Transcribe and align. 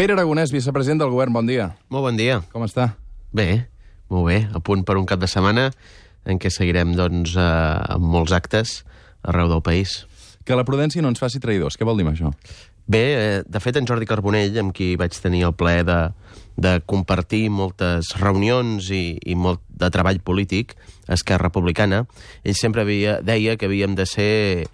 Pere 0.00 0.14
Aragonès, 0.14 0.48
vicepresident 0.48 1.02
del 1.02 1.10
govern, 1.12 1.34
bon 1.36 1.44
dia. 1.44 1.66
Molt 1.92 2.06
bon 2.06 2.16
dia. 2.16 2.38
Com 2.54 2.62
està? 2.64 2.86
Bé, 3.36 3.66
molt 4.08 4.30
bé. 4.30 4.36
A 4.56 4.60
punt 4.64 4.80
per 4.88 4.94
un 4.96 5.04
cap 5.04 5.20
de 5.20 5.28
setmana 5.28 5.66
en 6.24 6.38
què 6.40 6.48
seguirem 6.48 6.94
doncs, 6.96 7.34
eh, 7.36 7.42
amb 7.92 8.06
molts 8.08 8.32
actes 8.32 8.78
arreu 9.20 9.50
del 9.50 9.60
país. 9.60 10.06
Que 10.48 10.56
la 10.56 10.64
prudència 10.64 11.04
no 11.04 11.10
ens 11.12 11.20
faci 11.20 11.36
traïdors. 11.36 11.76
Què 11.76 11.84
vol 11.84 12.00
dir 12.00 12.06
això? 12.08 12.32
Bé, 12.88 13.02
eh, 13.12 13.42
de 13.44 13.60
fet, 13.60 13.76
en 13.76 13.84
Jordi 13.84 14.08
Carbonell, 14.08 14.56
amb 14.62 14.72
qui 14.72 14.96
vaig 14.96 15.12
tenir 15.20 15.44
el 15.44 15.52
plaer 15.52 15.84
de, 15.84 15.98
de 16.56 16.80
compartir 16.86 17.50
moltes 17.50 18.14
reunions 18.16 18.88
i, 18.88 19.18
i 19.20 19.36
molt 19.36 19.60
de 19.68 19.90
treball 19.90 20.22
polític 20.24 20.78
Esquerra 21.08 21.50
Republicana, 21.50 22.06
ell 22.42 22.56
sempre 22.56 22.88
havia, 22.88 23.20
deia 23.20 23.58
que 23.58 23.68
havíem 23.68 24.00
de 24.00 24.08
ser... 24.08 24.64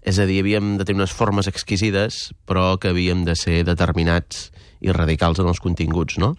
És 0.00 0.16
a 0.16 0.24
dir, 0.24 0.40
havíem 0.40 0.78
de 0.78 0.88
tenir 0.88 1.02
unes 1.02 1.12
formes 1.12 1.46
exquisides, 1.46 2.30
però 2.48 2.78
que 2.80 2.88
havíem 2.88 3.26
de 3.28 3.36
ser 3.36 3.60
determinats 3.68 4.48
i 4.80 4.92
radicals 4.96 5.40
en 5.42 5.50
els 5.50 5.60
continguts, 5.62 6.18
no? 6.18 6.34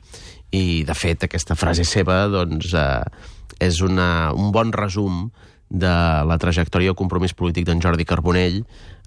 I, 0.51 0.83
de 0.87 0.95
fet, 0.97 1.23
aquesta 1.25 1.55
frase 1.55 1.85
seva, 1.87 2.25
doncs, 2.31 2.73
eh, 2.75 3.61
és 3.61 3.81
una, 3.85 4.31
un 4.33 4.51
bon 4.51 4.73
resum 4.75 5.29
de 5.71 5.91
la 6.27 6.35
trajectòria 6.41 6.91
o 6.91 6.97
compromís 6.99 7.33
polític 7.37 7.63
d'en 7.67 7.79
Jordi 7.83 8.03
Carbonell, 8.07 8.59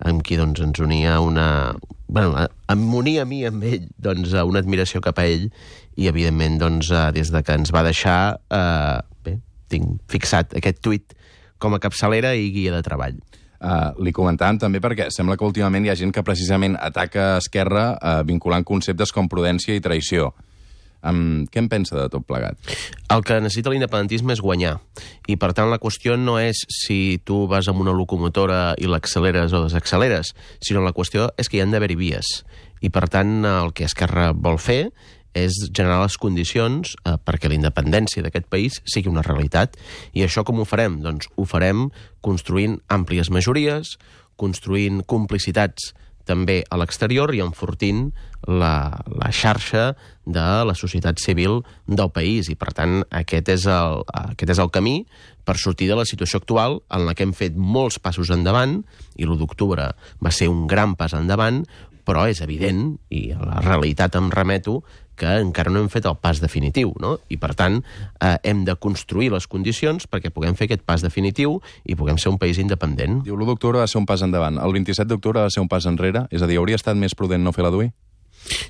amb 0.08 0.24
qui 0.24 0.38
doncs, 0.40 0.62
ens 0.64 0.80
unia 0.80 1.18
una... 1.20 1.74
Bueno, 2.08 2.46
em 2.70 2.84
unia 2.94 3.24
a 3.24 3.28
mi 3.28 3.42
amb 3.48 3.64
ell 3.68 3.88
doncs, 4.00 4.32
una 4.46 4.62
admiració 4.64 5.02
cap 5.04 5.20
a 5.20 5.26
ell 5.28 5.50
i, 5.50 6.08
evidentment, 6.08 6.56
doncs, 6.62 6.88
eh, 6.94 7.10
des 7.16 7.32
de 7.34 7.44
que 7.44 7.58
ens 7.60 7.74
va 7.74 7.84
deixar, 7.84 8.18
eh, 8.48 8.98
bé, 9.26 9.38
tinc 9.72 10.00
fixat 10.10 10.56
aquest 10.56 10.80
tuit 10.84 11.16
com 11.60 11.76
a 11.76 11.82
capçalera 11.82 12.34
i 12.36 12.50
guia 12.54 12.72
de 12.74 12.82
treball. 12.86 13.20
Uh, 13.64 13.94
li 14.04 14.12
comentàvem 14.12 14.58
també 14.60 14.80
perquè 14.84 15.06
sembla 15.14 15.38
que 15.40 15.46
últimament 15.46 15.86
hi 15.86 15.88
ha 15.88 15.96
gent 15.96 16.10
que 16.12 16.24
precisament 16.26 16.74
ataca 16.76 17.38
Esquerra 17.38 17.94
uh, 17.94 18.18
vinculant 18.28 18.66
conceptes 18.66 19.12
com 19.14 19.30
prudència 19.32 19.72
i 19.72 19.80
traïció. 19.80 20.34
Um, 21.04 21.44
què 21.52 21.60
en 21.60 21.70
pensa 21.72 21.96
de 21.96 22.04
tot 22.12 22.26
plegat? 22.28 22.60
El 23.12 23.24
que 23.24 23.36
necessita 23.40 23.72
l'independentisme 23.72 24.32
és 24.36 24.42
guanyar. 24.44 24.78
I, 25.28 25.36
per 25.40 25.52
tant, 25.56 25.68
la 25.72 25.80
qüestió 25.80 26.18
no 26.20 26.36
és 26.40 26.60
si 26.72 27.20
tu 27.24 27.44
vas 27.48 27.68
amb 27.68 27.80
una 27.84 27.96
locomotora 27.96 28.74
i 28.80 28.88
l'acceleres 28.88 29.52
o 29.52 29.64
desacceleres, 29.66 30.34
sinó 30.64 30.84
la 30.84 30.94
qüestió 30.96 31.30
és 31.40 31.48
que 31.48 31.60
hi 31.60 31.64
han 31.64 31.72
d'haver-hi 31.72 31.96
vies. 32.00 32.38
I, 32.84 32.92
per 32.92 33.08
tant, 33.12 33.36
el 33.48 33.72
que 33.76 33.88
Esquerra 33.88 34.32
vol 34.36 34.60
fer 34.60 34.90
és 35.34 35.58
generar 35.70 36.00
les 36.04 36.16
condicions 36.20 36.94
eh, 37.02 37.16
perquè 37.18 37.50
la 37.50 37.58
independència 37.58 38.24
d'aquest 38.24 38.48
país 38.50 38.80
sigui 38.88 39.12
una 39.12 39.26
realitat. 39.26 39.76
I 40.14 40.24
això 40.24 40.46
com 40.46 40.62
ho 40.62 40.68
farem? 40.68 41.00
Doncs 41.04 41.28
ho 41.36 41.46
farem 41.48 41.88
construint 42.24 42.78
àmplies 42.88 43.30
majories, 43.34 43.96
construint 44.40 45.02
complicitats 45.06 45.92
també 46.24 46.62
a 46.72 46.78
l'exterior 46.80 47.34
i 47.36 47.42
enfortint 47.44 48.08
la, 48.48 48.96
la 49.12 49.30
xarxa 49.32 49.92
de 50.24 50.46
la 50.64 50.74
societat 50.76 51.20
civil 51.20 51.60
del 51.86 52.10
país. 52.16 52.48
I, 52.48 52.56
per 52.56 52.72
tant, 52.76 53.02
aquest 53.12 53.50
és, 53.52 53.66
el, 53.68 54.02
aquest 54.24 54.54
és 54.56 54.62
el 54.62 54.72
camí 54.72 55.02
per 55.44 55.58
sortir 55.60 55.90
de 55.90 55.98
la 56.00 56.06
situació 56.08 56.40
actual 56.40 56.80
en 56.88 57.04
la 57.04 57.14
que 57.16 57.26
hem 57.26 57.34
fet 57.36 57.56
molts 57.56 58.00
passos 58.00 58.32
endavant, 58.32 58.80
i 59.16 59.28
l'1 59.28 59.40
d'octubre 59.40 59.90
va 60.24 60.32
ser 60.32 60.48
un 60.52 60.64
gran 60.70 60.96
pas 60.96 61.12
endavant, 61.16 61.62
però 62.04 62.26
és 62.28 62.42
evident, 62.44 62.98
i 63.12 63.30
a 63.32 63.40
la 63.40 63.60
realitat 63.64 64.16
em 64.20 64.28
remeto, 64.32 64.82
que 65.18 65.36
encara 65.40 65.72
no 65.72 65.82
hem 65.82 65.90
fet 65.92 66.06
el 66.10 66.16
pas 66.20 66.40
definitiu, 66.42 66.94
no? 67.02 67.16
I, 67.28 67.38
per 67.40 67.54
tant, 67.58 67.80
eh, 68.20 68.36
hem 68.42 68.64
de 68.68 68.76
construir 68.76 69.30
les 69.34 69.48
condicions 69.50 70.08
perquè 70.10 70.32
puguem 70.34 70.56
fer 70.58 70.68
aquest 70.68 70.86
pas 70.86 71.04
definitiu 71.04 71.60
i 71.84 71.96
puguem 71.98 72.18
ser 72.18 72.32
un 72.32 72.38
país 72.38 72.58
independent. 72.62 73.22
Diu, 73.24 73.36
l'1 73.38 73.52
d'octubre 73.52 73.82
va 73.82 73.90
ser 73.90 74.00
un 74.02 74.08
pas 74.08 74.22
endavant. 74.22 74.58
El 74.62 74.74
27 74.76 75.08
d'octubre 75.10 75.44
va 75.44 75.52
ser 75.52 75.62
un 75.62 75.70
pas 75.70 75.86
enrere? 75.86 76.26
És 76.30 76.42
a 76.42 76.50
dir, 76.50 76.58
hauria 76.58 76.80
estat 76.80 76.98
més 76.98 77.14
prudent 77.14 77.44
no 77.44 77.54
fer 77.54 77.66
la 77.66 77.72
DUI? 77.74 77.92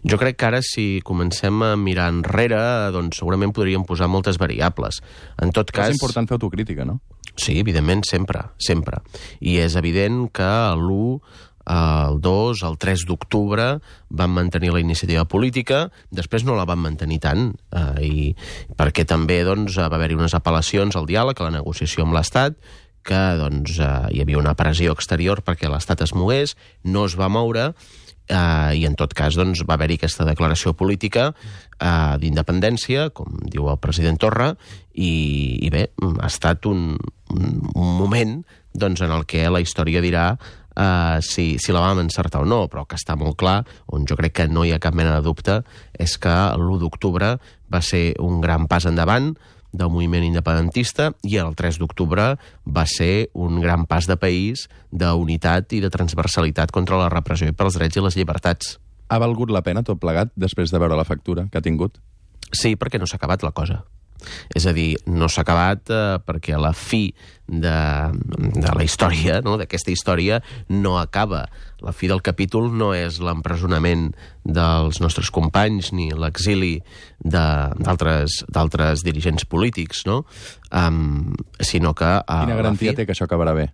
Jo 0.06 0.18
crec 0.20 0.36
que 0.38 0.46
ara, 0.46 0.60
si 0.62 1.00
comencem 1.06 1.62
a 1.66 1.74
mirar 1.80 2.10
enrere, 2.12 2.60
doncs 2.94 3.18
segurament 3.18 3.54
podríem 3.54 3.86
posar 3.88 4.08
moltes 4.10 4.38
variables. 4.38 5.00
En 5.42 5.50
tot 5.54 5.72
cas... 5.74 5.90
És 5.90 5.98
important 5.98 6.28
fer 6.30 6.36
autocrítica, 6.38 6.86
no? 6.86 7.00
Sí, 7.34 7.56
evidentment, 7.58 8.04
sempre, 8.06 8.44
sempre. 8.62 9.00
I 9.42 9.58
és 9.64 9.74
evident 9.80 10.28
que 10.34 10.50
l'1 10.76 11.18
el 11.64 12.20
2, 12.20 12.62
el 12.68 12.78
3 12.78 13.06
d'octubre 13.08 13.66
van 14.10 14.30
mantenir 14.30 14.72
la 14.74 14.82
iniciativa 14.82 15.24
política, 15.24 15.88
després 16.10 16.44
no 16.44 16.56
la 16.58 16.66
van 16.68 16.82
mantenir 16.82 17.20
tant, 17.24 17.52
eh, 17.72 18.04
i 18.04 18.24
perquè 18.76 19.06
també 19.08 19.42
doncs, 19.44 19.78
va 19.78 19.88
haver-hi 19.92 20.18
unes 20.18 20.36
apel·lacions 20.36 20.96
al 20.96 21.08
diàleg, 21.08 21.40
a 21.40 21.48
la 21.48 21.58
negociació 21.58 22.04
amb 22.04 22.16
l'Estat, 22.16 22.58
que 23.04 23.22
doncs, 23.40 23.78
eh, 23.78 23.90
hi 24.12 24.22
havia 24.24 24.40
una 24.40 24.56
pressió 24.56 24.92
exterior 24.96 25.44
perquè 25.44 25.68
l'Estat 25.68 26.04
es 26.04 26.14
mogués, 26.16 26.56
no 26.84 27.04
es 27.08 27.16
va 27.20 27.28
moure, 27.28 27.72
eh, 28.28 28.72
i 28.76 28.84
en 28.88 28.96
tot 28.96 29.14
cas 29.16 29.36
doncs, 29.36 29.64
va 29.68 29.76
haver-hi 29.76 29.98
aquesta 30.00 30.26
declaració 30.28 30.74
política 30.76 31.30
eh, 31.32 32.16
d'independència, 32.20 33.10
com 33.16 33.38
diu 33.44 33.68
el 33.72 33.80
president 33.80 34.20
Torra, 34.20 34.54
i, 34.92 35.12
i 35.64 35.70
bé, 35.72 35.88
ha 36.00 36.28
estat 36.28 36.66
un, 36.70 36.94
un, 37.32 37.48
un 37.74 37.96
moment 37.98 38.38
doncs, 38.74 39.04
en 39.06 39.12
el 39.14 39.24
que 39.30 39.46
la 39.50 39.62
història 39.62 40.02
dirà 40.02 40.34
Uh, 40.74 41.22
si, 41.22 41.54
si 41.62 41.70
la 41.70 41.84
vam 41.84 42.00
encertar 42.02 42.42
o 42.42 42.48
no, 42.48 42.64
però 42.66 42.82
que 42.90 42.98
està 42.98 43.14
molt 43.14 43.38
clar, 43.38 43.60
on 43.94 44.08
jo 44.10 44.16
crec 44.18 44.32
que 44.40 44.48
no 44.50 44.64
hi 44.66 44.72
ha 44.74 44.82
cap 44.82 44.96
mena 44.98 45.14
de 45.14 45.22
dubte, 45.22 45.60
és 45.94 46.16
que 46.18 46.32
l'1 46.58 46.80
d'octubre 46.82 47.36
va 47.70 47.82
ser 47.82 48.16
un 48.18 48.40
gran 48.42 48.66
pas 48.66 48.86
endavant 48.90 49.32
del 49.74 49.90
moviment 49.90 50.24
independentista 50.24 51.10
i 51.26 51.36
el 51.42 51.56
3 51.58 51.80
d'octubre 51.82 52.26
va 52.64 52.84
ser 52.86 53.28
un 53.34 53.58
gran 53.60 53.86
pas 53.90 54.06
de 54.06 54.16
país 54.16 54.68
d'unitat 54.90 55.74
i 55.74 55.82
de 55.82 55.90
transversalitat 55.90 56.70
contra 56.74 57.00
la 57.00 57.10
repressió 57.12 57.50
i 57.50 57.56
pels 57.56 57.78
drets 57.78 57.98
i 57.98 58.04
les 58.04 58.16
llibertats. 58.18 58.78
Ha 59.10 59.18
valgut 59.20 59.50
la 59.52 59.64
pena 59.66 59.82
tot 59.82 60.00
plegat 60.00 60.30
després 60.34 60.70
de 60.70 60.80
veure 60.80 60.96
la 60.96 61.06
factura 61.06 61.48
que 61.50 61.58
ha 61.58 61.66
tingut? 61.66 61.98
Sí, 62.54 62.76
perquè 62.78 63.02
no 63.02 63.10
s'ha 63.10 63.18
acabat 63.18 63.42
la 63.42 63.52
cosa. 63.52 63.82
És 64.54 64.66
a 64.66 64.74
dir, 64.76 64.94
no 65.06 65.28
s'ha 65.28 65.44
acabat 65.44 65.92
eh, 65.92 66.02
perquè 66.24 66.58
la 66.60 66.72
fi 66.76 67.08
de, 67.46 67.76
de 68.56 68.72
la 68.72 68.84
història, 68.84 69.40
no? 69.44 69.58
d'aquesta 69.60 69.92
història, 69.92 70.40
no 70.72 70.96
acaba. 71.00 71.44
La 71.84 71.92
fi 71.92 72.08
del 72.08 72.22
capítol 72.24 72.70
no 72.72 72.92
és 72.96 73.20
l'empresonament 73.20 74.10
dels 74.44 75.00
nostres 75.04 75.30
companys 75.34 75.92
ni 75.92 76.10
l'exili 76.16 76.78
d'altres 77.20 79.04
dirigents 79.04 79.44
polítics, 79.44 80.04
no? 80.08 80.22
Um, 80.72 81.34
sinó 81.60 81.92
que... 81.94 82.16
Quina 82.24 82.60
garantia 82.60 82.92
fi... 82.92 82.96
té 82.96 83.08
que 83.08 83.16
això 83.16 83.28
acabarà 83.28 83.56
bé? 83.56 83.68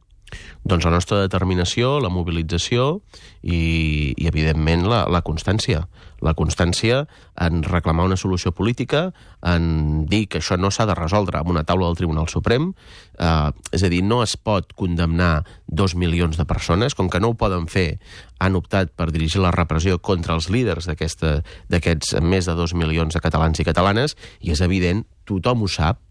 Doncs 0.64 0.84
la 0.86 0.92
nostra 0.94 1.20
determinació, 1.22 1.98
la 2.02 2.10
mobilització 2.12 3.00
i, 3.42 4.12
i 4.16 4.28
evidentment, 4.28 4.84
la, 4.90 5.04
la 5.10 5.22
constància. 5.26 5.86
La 6.20 6.34
constància 6.36 7.06
en 7.40 7.62
reclamar 7.64 8.04
una 8.04 8.18
solució 8.20 8.52
política, 8.52 9.06
en 9.40 10.04
dir 10.10 10.26
que 10.28 10.42
això 10.42 10.58
no 10.60 10.68
s'ha 10.70 10.84
de 10.90 10.96
resoldre 10.98 11.40
amb 11.40 11.48
una 11.54 11.64
taula 11.64 11.88
del 11.88 11.96
Tribunal 11.96 12.28
Suprem, 12.28 12.70
eh, 13.16 13.50
és 13.72 13.86
a 13.86 13.90
dir, 13.92 14.02
no 14.04 14.20
es 14.22 14.36
pot 14.36 14.74
condemnar 14.76 15.46
dos 15.66 15.96
milions 15.96 16.36
de 16.36 16.44
persones, 16.44 16.94
com 16.94 17.08
que 17.08 17.22
no 17.22 17.32
ho 17.32 17.38
poden 17.40 17.66
fer, 17.72 17.96
han 18.38 18.58
optat 18.60 18.92
per 18.96 19.08
dirigir 19.14 19.40
la 19.40 19.54
repressió 19.56 19.98
contra 19.98 20.36
els 20.36 20.50
líders 20.52 20.90
d'aquests 20.90 22.20
més 22.20 22.46
de 22.46 22.58
dos 22.58 22.76
milions 22.76 23.16
de 23.16 23.24
catalans 23.24 23.60
i 23.60 23.66
catalanes, 23.66 24.16
i 24.44 24.52
és 24.52 24.60
evident, 24.60 25.06
tothom 25.24 25.64
ho 25.64 25.72
sap, 25.72 26.04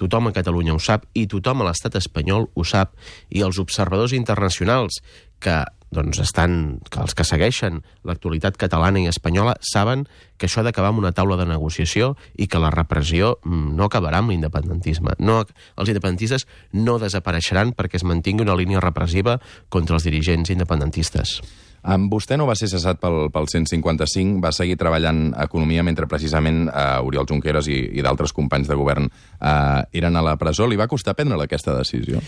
tothom 0.00 0.30
a 0.30 0.34
Catalunya 0.36 0.74
ho 0.74 0.80
sap 0.82 1.04
i 1.14 1.26
tothom 1.30 1.62
a 1.62 1.68
l'estat 1.68 1.98
espanyol 2.00 2.48
ho 2.54 2.64
sap. 2.64 2.96
I 3.28 3.44
els 3.46 3.60
observadors 3.62 4.16
internacionals 4.16 5.02
que 5.40 5.60
doncs 5.90 6.20
estan, 6.22 6.78
que 6.90 7.00
els 7.02 7.14
que 7.18 7.26
segueixen 7.26 7.80
l'actualitat 8.06 8.58
catalana 8.60 9.02
i 9.02 9.08
espanyola 9.10 9.56
saben 9.60 10.06
que 10.38 10.46
això 10.46 10.62
ha 10.62 10.66
d'acabar 10.66 10.92
amb 10.92 11.02
una 11.02 11.12
taula 11.12 11.36
de 11.40 11.48
negociació 11.50 12.14
i 12.38 12.46
que 12.46 12.60
la 12.62 12.70
repressió 12.74 13.36
mm, 13.42 13.72
no 13.76 13.88
acabarà 13.90 14.22
amb 14.22 14.32
l'independentisme. 14.32 15.16
No, 15.18 15.42
els 15.76 15.90
independentistes 15.90 16.46
no 16.72 17.00
desapareixeran 17.02 17.74
perquè 17.74 18.00
es 18.00 18.06
mantingui 18.06 18.46
una 18.46 18.56
línia 18.58 18.82
repressiva 18.84 19.40
contra 19.68 19.98
els 19.98 20.06
dirigents 20.06 20.54
independentistes. 20.54 21.40
Amb 21.80 22.12
vostè 22.12 22.36
no 22.36 22.44
va 22.44 22.54
ser 22.58 22.68
cessat 22.68 22.98
pel, 23.00 23.30
pel 23.32 23.46
155, 23.48 24.40
va 24.44 24.52
seguir 24.52 24.76
treballant 24.80 25.30
a 25.32 25.46
Economia 25.48 25.84
mentre 25.86 26.08
precisament 26.10 26.66
eh, 26.68 27.00
Oriol 27.06 27.28
Junqueras 27.28 27.70
i, 27.72 27.78
i 27.96 28.04
d'altres 28.04 28.34
companys 28.36 28.68
de 28.68 28.76
govern 28.76 29.08
eh, 29.08 29.80
eren 29.96 30.16
a 30.16 30.24
la 30.24 30.36
presó. 30.40 30.68
Li 30.68 30.76
va 30.80 30.90
costar 30.92 31.16
prendre 31.16 31.40
aquesta 31.40 31.78
decisió? 31.78 32.20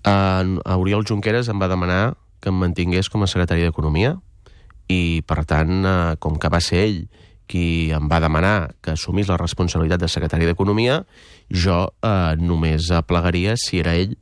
Uh, 0.00 0.60
Oriol 0.76 1.06
Junqueras 1.08 1.48
em 1.48 1.60
va 1.60 1.68
demanar 1.68 2.02
que 2.40 2.50
em 2.52 2.60
mantingués 2.60 3.08
com 3.12 3.22
a 3.22 3.28
secretari 3.30 3.64
d'Economia 3.66 4.16
i, 4.90 5.22
per 5.26 5.44
tant, 5.48 5.84
eh, 5.84 6.16
com 6.18 6.38
que 6.40 6.50
va 6.52 6.60
ser 6.64 6.84
ell 6.86 7.02
qui 7.50 7.90
em 7.94 8.06
va 8.10 8.20
demanar 8.22 8.76
que 8.82 8.94
assumís 8.94 9.28
la 9.28 9.38
responsabilitat 9.40 10.00
de 10.00 10.08
secretari 10.08 10.46
d'Economia, 10.46 11.00
jo 11.50 11.80
eh, 12.06 12.34
només 12.38 12.90
plegaria 13.08 13.56
si 13.58 13.82
era 13.82 13.96
ell 13.98 14.14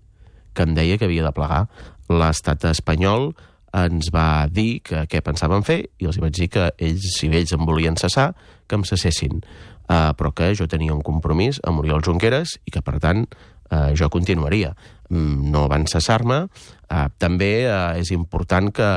que 0.57 0.65
em 0.65 0.75
deia 0.75 0.97
que 0.99 1.07
havia 1.07 1.27
de 1.27 1.35
plegar. 1.37 1.67
L'estat 2.09 2.65
espanyol 2.73 3.31
ens 3.77 4.09
va 4.15 4.49
dir 4.51 4.81
que 4.81 5.05
què 5.11 5.21
pensaven 5.25 5.63
fer 5.67 5.83
i 6.01 6.09
els 6.09 6.19
vaig 6.19 6.35
dir 6.35 6.49
que 6.53 6.71
ells, 6.81 7.11
si 7.19 7.29
ells 7.29 7.53
em 7.55 7.67
volien 7.69 7.99
cessar, 8.01 8.33
que 8.67 8.79
em 8.79 8.87
cessessin. 8.89 9.43
Uh, 9.89 10.13
però 10.17 10.35
que 10.37 10.51
jo 10.57 10.67
tenia 10.69 10.93
un 10.93 11.05
compromís 11.05 11.63
amb 11.65 11.81
Oriol 11.81 12.03
Junqueras 12.05 12.59
i 12.69 12.73
que, 12.75 12.83
per 12.85 12.99
tant, 13.01 13.23
eh, 13.71 13.95
jo 13.97 14.09
continuaria. 14.13 14.75
Mm, 15.09 15.51
no 15.53 15.67
van 15.73 15.87
cessar-me. 15.89 16.47
Eh, 16.89 17.07
també 17.19 17.53
eh, 17.65 18.01
és 18.01 18.13
important 18.13 18.73
que 18.75 18.91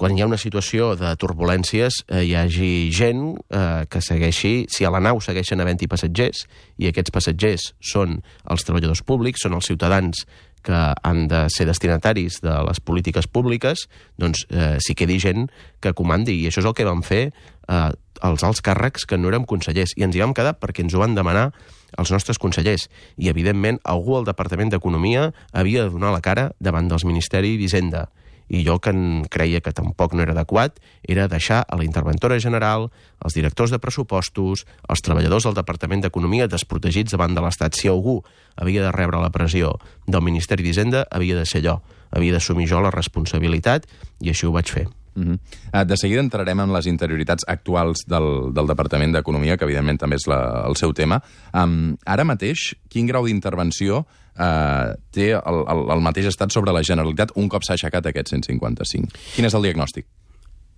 quan 0.00 0.14
hi 0.16 0.22
ha 0.24 0.28
una 0.30 0.40
situació 0.40 0.94
de 0.96 1.10
turbulències 1.20 1.98
eh, 2.08 2.22
hi 2.24 2.34
hagi 2.36 2.72
gent 2.96 3.34
eh, 3.52 3.84
que 3.88 4.00
segueixi, 4.04 4.64
si 4.72 4.86
a 4.88 4.92
la 4.92 5.00
nau 5.04 5.20
segueixen 5.20 5.60
havent-hi 5.60 5.88
passatgers, 5.92 6.46
i 6.80 6.88
aquests 6.88 7.12
passatgers 7.12 7.66
són 7.84 8.18
els 8.48 8.64
treballadors 8.64 9.04
públics, 9.04 9.44
són 9.44 9.58
els 9.58 9.68
ciutadans 9.68 10.24
que 10.66 10.80
han 11.02 11.26
de 11.30 11.46
ser 11.52 11.66
destinataris 11.68 12.40
de 12.44 12.54
les 12.66 12.80
polítiques 12.80 13.26
públiques, 13.26 13.88
doncs 14.20 14.44
eh, 14.50 14.76
si 14.80 14.94
quedi 14.94 15.18
gent 15.22 15.48
que 15.80 15.94
comandi. 15.96 16.36
I 16.40 16.50
això 16.50 16.62
és 16.64 16.68
el 16.68 16.76
que 16.76 16.88
vam 16.88 17.02
fer 17.06 17.30
eh, 17.30 17.90
els 18.26 18.44
alts 18.44 18.62
càrrecs 18.64 19.06
que 19.08 19.18
no 19.18 19.32
érem 19.32 19.46
consellers. 19.48 19.96
I 19.96 20.06
ens 20.06 20.16
hi 20.16 20.24
vam 20.24 20.34
quedar 20.36 20.56
perquè 20.60 20.84
ens 20.84 20.94
ho 20.94 21.02
van 21.02 21.16
demanar 21.16 21.50
els 21.98 22.12
nostres 22.14 22.38
consellers. 22.38 22.88
I, 23.16 23.30
evidentment, 23.32 23.80
algú 23.84 24.16
al 24.18 24.28
Departament 24.28 24.70
d'Economia 24.70 25.30
havia 25.52 25.84
de 25.86 25.94
donar 25.94 26.14
la 26.14 26.22
cara 26.24 26.50
davant 26.60 26.88
dels 26.90 27.06
Ministeri 27.08 27.56
d'Hisenda 27.58 28.08
i 28.50 28.64
jo 28.66 28.80
que 28.82 28.90
en 28.90 29.24
creia 29.30 29.62
que 29.62 29.72
tampoc 29.72 30.12
no 30.14 30.24
era 30.24 30.34
adequat 30.34 30.80
era 31.06 31.28
deixar 31.30 31.62
a 31.62 31.78
la 31.78 31.86
interventora 31.86 32.38
general, 32.42 32.90
els 33.22 33.36
directors 33.38 33.70
de 33.70 33.78
pressupostos, 33.78 34.66
els 34.90 35.02
treballadors 35.06 35.46
del 35.46 35.56
Departament 35.56 36.02
d'Economia 36.02 36.50
desprotegits 36.50 37.14
davant 37.14 37.36
de 37.36 37.44
l'Estat. 37.44 37.78
Si 37.78 37.88
algú 37.88 38.20
havia 38.56 38.82
de 38.82 38.92
rebre 38.92 39.22
la 39.22 39.30
pressió 39.30 39.76
del 40.06 40.26
Ministeri 40.26 40.66
d'Hisenda, 40.66 41.06
havia 41.10 41.38
de 41.38 41.46
ser 41.46 41.62
allò. 41.62 41.78
Havia 42.10 42.34
d'assumir 42.34 42.66
jo 42.66 42.82
la 42.82 42.90
responsabilitat 42.90 43.86
i 44.20 44.34
així 44.34 44.46
ho 44.46 44.52
vaig 44.52 44.66
fer. 44.66 44.88
Uh 45.14 45.22
-huh. 45.22 45.86
De 45.86 45.96
seguida 45.96 46.20
entrarem 46.20 46.60
en 46.60 46.72
les 46.72 46.86
interioritats 46.86 47.44
actuals 47.46 48.04
del, 48.06 48.52
del 48.54 48.66
Departament 48.66 49.12
d'Economia, 49.12 49.56
que 49.56 49.64
evidentment 49.64 49.98
també 49.98 50.16
és 50.16 50.26
la, 50.26 50.64
el 50.66 50.76
seu 50.76 50.92
tema. 50.92 51.22
Um, 51.52 51.96
ara 52.06 52.24
mateix, 52.24 52.74
quin 52.88 53.06
grau 53.06 53.26
d'intervenció 53.26 54.06
uh, 54.36 54.94
té 55.14 55.32
el, 55.36 55.60
el, 55.74 55.84
el 55.96 56.04
mateix 56.04 56.30
estat 56.30 56.54
sobre 56.54 56.74
la 56.76 56.84
Generalitat 56.86 57.34
un 57.40 57.50
cop 57.52 57.66
s'ha 57.66 57.76
aixecat 57.78 58.10
aquest 58.10 58.32
155? 58.34 59.12
Quin 59.34 59.48
és 59.48 59.56
el 59.56 59.66
diagnòstic? 59.68 60.08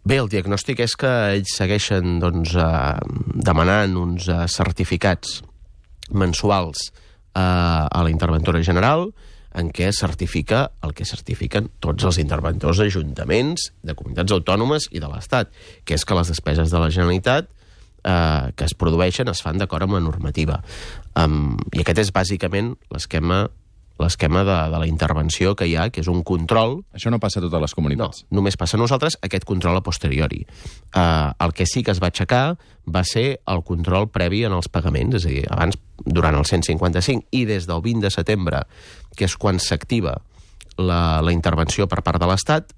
Bé, 0.03 0.19
el 0.19 0.31
diagnòstic 0.31 0.81
és 0.83 0.97
que 0.99 1.11
ells 1.37 1.53
segueixen 1.61 2.19
doncs, 2.23 2.57
uh, 2.59 2.99
demanant 3.39 3.95
uns 4.01 4.27
uh, 4.27 4.45
certificats 4.51 5.41
mensuals 6.11 6.89
uh, 6.91 7.87
a 7.87 8.03
la 8.03 8.11
interventora 8.11 8.63
general, 8.67 9.13
en 9.55 9.69
què 9.71 9.91
certifica 9.95 10.65
el 10.83 10.95
que 10.97 11.07
certifiquen 11.07 11.69
tots 11.85 12.07
els 12.09 12.19
interventors 12.19 12.81
d'ajuntaments, 12.81 13.69
de 13.85 13.95
comunitats 13.95 14.35
autònomes 14.35 14.89
i 14.91 15.03
de 15.03 15.11
l'Estat, 15.13 15.53
que 15.85 15.95
és 15.95 16.07
que 16.09 16.17
les 16.17 16.33
despeses 16.33 16.73
de 16.73 16.81
la 16.81 16.91
Generalitat 16.91 17.51
eh, 18.05 18.53
que 18.57 18.69
es 18.69 18.75
produeixen 18.79 19.31
es 19.33 19.43
fan 19.45 19.59
d'acord 19.61 19.87
amb 19.87 19.99
la 19.99 20.05
normativa. 20.05 20.61
Um, 21.19 21.57
I 21.73 21.83
aquest 21.83 22.07
és 22.07 22.15
bàsicament 22.15 22.75
l'esquema 22.93 23.47
l'esquema 24.01 24.43
de, 24.43 24.57
de 24.73 24.79
la 24.81 24.87
intervenció 24.89 25.55
que 25.55 25.67
hi 25.69 25.77
ha, 25.77 25.89
que 25.93 26.03
és 26.03 26.09
un 26.11 26.23
control... 26.27 26.81
Això 26.97 27.13
no 27.13 27.21
passa 27.23 27.41
a 27.41 27.45
totes 27.45 27.63
les 27.63 27.75
comunitats. 27.77 28.25
No, 28.31 28.41
només 28.41 28.57
passa 28.59 28.79
a 28.79 28.81
nosaltres 28.81 29.19
aquest 29.23 29.47
control 29.49 29.79
a 29.79 29.85
posteriori. 29.85 30.43
Uh, 30.91 31.33
el 31.45 31.55
que 31.57 31.67
sí 31.69 31.85
que 31.85 31.93
es 31.95 32.01
va 32.03 32.11
aixecar 32.11 32.57
va 32.89 33.05
ser 33.07 33.27
el 33.47 33.63
control 33.69 34.09
previ 34.11 34.43
en 34.49 34.57
els 34.57 34.69
pagaments, 34.73 35.21
és 35.21 35.29
a 35.29 35.33
dir, 35.33 35.45
abans, 35.55 35.79
durant 36.03 36.35
el 36.39 36.49
155 36.49 37.29
i 37.39 37.45
des 37.47 37.69
del 37.71 37.83
20 37.85 38.09
de 38.09 38.13
setembre, 38.15 38.65
que 39.17 39.29
és 39.29 39.37
quan 39.39 39.61
s'activa 39.63 40.17
la, 40.81 41.21
la 41.23 41.35
intervenció 41.37 41.87
per 41.87 42.03
part 42.03 42.19
de 42.23 42.31
l'Estat, 42.31 42.75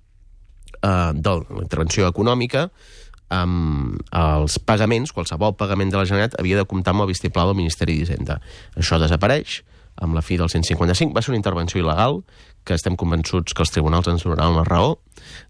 uh, 0.83 1.15
de 1.15 1.39
la 1.41 1.63
intervenció 1.63 2.11
econòmica, 2.11 2.69
amb 3.33 4.01
els 4.13 4.59
pagaments, 4.59 5.13
qualsevol 5.15 5.55
pagament 5.57 5.93
de 5.93 6.01
la 6.01 6.09
Generalitat 6.09 6.41
havia 6.41 6.59
de 6.61 6.67
comptar 6.69 6.95
amb 6.95 7.05
el 7.05 7.13
vistiplau 7.13 7.51
del 7.51 7.59
Ministeri 7.59 7.97
d'Hisenda. 7.99 8.41
Això 8.77 8.99
desapareix, 9.01 9.63
amb 10.03 10.17
la 10.17 10.23
fi 10.23 10.37
del 10.37 10.51
155. 10.51 11.15
Va 11.15 11.23
ser 11.23 11.33
una 11.33 11.41
intervenció 11.41 11.81
il·legal, 11.81 12.21
que 12.65 12.75
estem 12.75 12.97
convençuts 12.97 13.55
que 13.55 13.63
els 13.63 13.73
tribunals 13.73 14.09
ens 14.11 14.25
donaran 14.25 14.57
la 14.57 14.65
raó. 14.67 14.99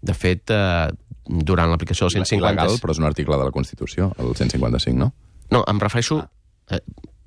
De 0.01 0.13
fet, 0.13 0.51
eh, 0.53 0.89
durant 1.25 1.71
l'aplicació 1.71 2.07
del 2.07 2.17
155... 2.21 2.41
Il·legal, 2.43 2.79
però 2.81 2.95
és 2.95 3.01
un 3.01 3.09
article 3.09 3.39
de 3.39 3.47
la 3.47 3.55
Constitució, 3.55 4.11
el 4.19 4.35
155, 4.35 4.97
no? 4.99 5.13
No, 5.51 5.63
em 5.67 5.81
refereixo... 5.81 6.21
Eh, 6.69 6.81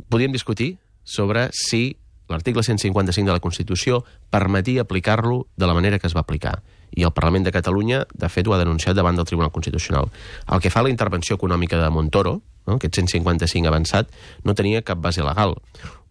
podríem 0.09 0.33
discutir 0.33 0.79
sobre 1.05 1.49
si 1.53 1.99
l'article 2.29 2.63
155 2.63 3.29
de 3.29 3.35
la 3.35 3.43
Constitució 3.45 4.03
permetia 4.31 4.85
aplicar-lo 4.85 5.47
de 5.57 5.69
la 5.69 5.75
manera 5.77 5.99
que 5.99 6.09
es 6.09 6.17
va 6.17 6.25
aplicar. 6.25 6.63
I 6.97 7.05
el 7.05 7.13
Parlament 7.13 7.45
de 7.47 7.53
Catalunya, 7.53 8.05
de 8.15 8.29
fet, 8.33 8.49
ho 8.49 8.55
ha 8.55 8.61
denunciat 8.61 8.97
davant 8.97 9.17
del 9.17 9.27
Tribunal 9.29 9.53
Constitucional. 9.53 10.09
El 10.49 10.63
que 10.65 10.73
fa 10.73 10.83
la 10.83 10.93
intervenció 10.93 11.37
econòmica 11.37 11.81
de 11.81 11.91
Montoro, 11.93 12.39
no, 12.67 12.77
aquest 12.77 13.01
155 13.01 13.69
avançat, 13.69 14.11
no 14.45 14.55
tenia 14.57 14.85
cap 14.85 15.01
base 15.01 15.25
legal. 15.25 15.57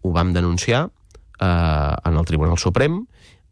Ho 0.02 0.12
vam 0.14 0.32
denunciar 0.34 0.88
eh, 1.40 1.46
en 1.46 2.18
el 2.18 2.26
Tribunal 2.26 2.58
Suprem. 2.58 3.00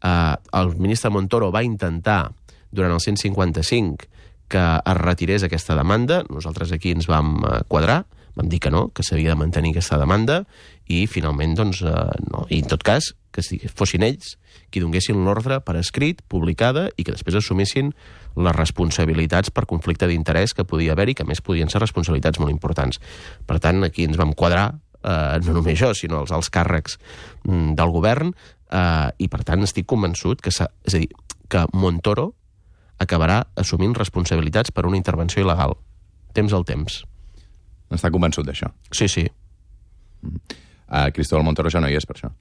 Eh, 0.03 0.35
el 0.59 0.75
ministre 0.75 1.11
Montoro 1.11 1.51
va 1.51 1.63
intentar, 1.63 2.31
durant 2.71 2.93
el 2.93 3.01
155, 3.01 4.07
que 4.47 4.63
es 4.63 4.97
retirés 4.97 5.43
aquesta 5.43 5.75
demanda. 5.75 6.23
Nosaltres 6.29 6.71
aquí 6.71 6.91
ens 6.95 7.07
vam 7.07 7.37
eh, 7.43 7.61
quadrar, 7.67 8.05
vam 8.37 8.49
dir 8.51 8.59
que 8.63 8.71
no, 8.71 8.87
que 8.93 9.03
s'havia 9.03 9.33
de 9.33 9.39
mantenir 9.39 9.73
aquesta 9.75 9.99
demanda, 9.99 10.43
i 10.87 11.05
finalment, 11.11 11.55
doncs, 11.57 11.81
eh, 11.83 11.95
no. 12.31 12.45
I 12.49 12.61
en 12.63 12.71
tot 12.71 12.83
cas, 12.85 13.13
que 13.31 13.43
fossin 13.75 14.05
ells 14.07 14.37
qui 14.71 14.81
donguessin 14.83 15.19
l'ordre 15.25 15.59
per 15.63 15.77
escrit, 15.79 16.21
publicada, 16.27 16.87
i 16.97 17.05
que 17.05 17.13
després 17.15 17.39
assumissin 17.39 17.93
les 18.37 18.55
responsabilitats 18.55 19.51
per 19.53 19.65
conflicte 19.69 20.09
d'interès 20.09 20.53
que 20.53 20.67
podia 20.67 20.93
haver-hi, 20.93 21.15
que 21.17 21.25
més 21.27 21.41
podien 21.41 21.71
ser 21.71 21.81
responsabilitats 21.81 22.41
molt 22.41 22.53
importants. 22.53 23.01
Per 23.47 23.57
tant, 23.63 23.81
aquí 23.87 24.05
ens 24.07 24.19
vam 24.19 24.35
quadrar 24.37 24.67
eh, 25.03 25.39
no 25.45 25.57
només 25.59 25.79
jo, 25.79 25.93
sinó 25.97 26.21
els 26.23 26.33
alts 26.35 26.51
càrrecs 26.53 26.97
mm, 27.47 27.73
del 27.79 27.93
govern, 27.95 28.33
eh, 28.69 29.09
i 29.23 29.29
per 29.31 29.43
tant 29.47 29.65
estic 29.65 29.87
convençut 29.89 30.43
que, 30.43 30.53
és 30.53 30.61
a 30.61 31.01
dir, 31.01 31.09
que 31.47 31.65
Montoro 31.73 32.31
acabarà 33.01 33.43
assumint 33.55 33.95
responsabilitats 33.95 34.73
per 34.73 34.87
una 34.89 34.97
intervenció 34.99 35.43
il·legal. 35.43 35.77
Temps 36.37 36.53
al 36.53 36.65
temps. 36.67 37.01
Està 37.93 38.11
convençut 38.11 38.45
d'això? 38.45 38.69
Sí, 38.91 39.07
sí. 39.07 39.27
Mm. 40.21 40.63
Uh, 40.87 41.09
Cristóbal 41.11 41.43
Montoro 41.43 41.71
ja 41.73 41.81
no 41.83 41.89
hi 41.91 41.97
és 41.99 42.07
per 42.07 42.15
això. 42.15 42.31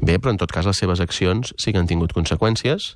Bé, 0.00 0.18
però 0.18 0.32
en 0.34 0.40
tot 0.40 0.50
cas 0.52 0.66
les 0.66 0.80
seves 0.82 1.00
accions 1.00 1.54
sí 1.60 1.72
que 1.72 1.78
han 1.78 1.90
tingut 1.90 2.14
conseqüències, 2.16 2.94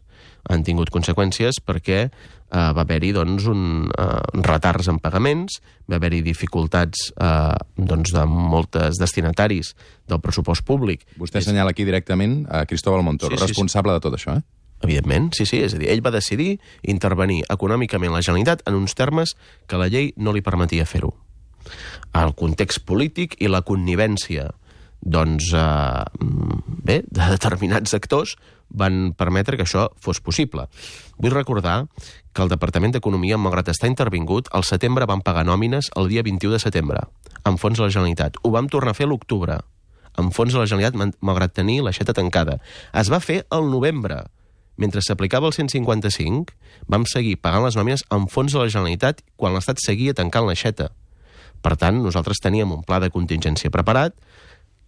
han 0.49 0.65
tingut 0.67 0.91
conseqüències 0.95 1.61
perquè 1.67 1.99
eh, 2.09 2.11
va 2.56 2.83
haver-hi 2.83 3.12
doncs, 3.17 3.47
un, 3.50 3.89
uh, 3.91 4.43
retards 4.47 4.89
en 4.91 5.00
pagaments, 5.03 5.59
va 5.91 5.99
haver-hi 5.99 6.23
dificultats 6.25 7.11
eh, 7.12 7.56
doncs, 7.77 8.15
de 8.15 8.25
moltes 8.29 9.00
destinataris 9.00 9.75
del 10.09 10.23
pressupost 10.25 10.65
públic. 10.67 11.05
Vostè 11.21 11.43
assenyala 11.43 11.75
aquí 11.75 11.87
directament 11.89 12.41
a 12.49 12.65
Cristóbal 12.71 13.05
Montoro, 13.05 13.37
sí, 13.37 13.43
sí, 13.43 13.50
responsable 13.53 13.93
sí. 13.93 13.99
de 13.99 14.06
tot 14.06 14.19
això, 14.19 14.39
eh? 14.39 14.47
Evidentment, 14.87 15.33
sí, 15.35 15.45
sí. 15.47 15.59
És 15.67 15.75
a 15.75 15.81
dir, 15.81 15.89
ell 15.91 16.05
va 16.05 16.15
decidir 16.15 16.53
intervenir 16.87 17.43
econòmicament 17.50 18.15
la 18.15 18.23
Generalitat 18.23 18.62
en 18.71 18.79
uns 18.79 18.95
termes 18.95 19.35
que 19.67 19.81
la 19.81 19.91
llei 19.91 20.12
no 20.17 20.33
li 20.33 20.45
permetia 20.47 20.87
fer-ho. 20.87 21.12
El 22.17 22.33
context 22.39 22.85
polític 22.89 23.35
i 23.43 23.50
la 23.50 23.64
connivència 23.67 24.49
doncs, 25.00 25.52
eh, 25.55 26.05
bé, 26.83 27.02
de 27.07 27.31
determinats 27.31 27.95
actors 27.95 28.37
van 28.69 29.14
permetre 29.17 29.57
que 29.57 29.64
això 29.64 29.88
fos 30.00 30.21
possible. 30.21 30.67
Vull 31.17 31.33
recordar 31.33 31.87
que 32.33 32.43
el 32.43 32.52
Departament 32.52 32.93
d'Economia, 32.93 33.38
malgrat 33.38 33.69
estar 33.69 33.88
intervingut, 33.88 34.49
al 34.52 34.64
setembre 34.64 35.07
van 35.07 35.23
pagar 35.23 35.47
nòmines 35.47 35.90
el 35.97 36.09
dia 36.09 36.23
21 36.23 36.52
de 36.52 36.62
setembre, 36.62 37.00
amb 37.45 37.59
fons 37.59 37.78
de 37.78 37.85
la 37.85 37.90
Generalitat. 37.90 38.37
Ho 38.43 38.50
vam 38.50 38.69
tornar 38.69 38.93
a 38.93 38.99
fer 38.99 39.09
l'octubre, 39.09 39.59
amb 40.19 40.35
fons 40.35 40.52
de 40.52 40.61
la 40.61 40.67
Generalitat, 40.67 41.17
malgrat 41.21 41.55
tenir 41.55 41.81
l'aixeta 41.83 42.14
tancada. 42.14 42.59
Es 42.93 43.11
va 43.11 43.21
fer 43.21 43.45
el 43.50 43.71
novembre. 43.71 44.25
Mentre 44.78 45.02
s'aplicava 45.02 45.49
el 45.49 45.57
155, 45.57 46.55
vam 46.87 47.07
seguir 47.11 47.40
pagant 47.43 47.64
les 47.64 47.75
nòmines 47.75 48.05
amb 48.14 48.31
fons 48.31 48.52
de 48.52 48.61
la 48.61 48.71
Generalitat 48.71 49.25
quan 49.37 49.55
l'Estat 49.55 49.81
seguia 49.83 50.14
tancant 50.14 50.47
l'aixeta. 50.47 50.93
Per 51.62 51.75
tant, 51.75 51.99
nosaltres 52.05 52.38
teníem 52.38 52.71
un 52.71 52.85
pla 52.87 53.00
de 53.02 53.11
contingència 53.11 53.73
preparat, 53.75 54.14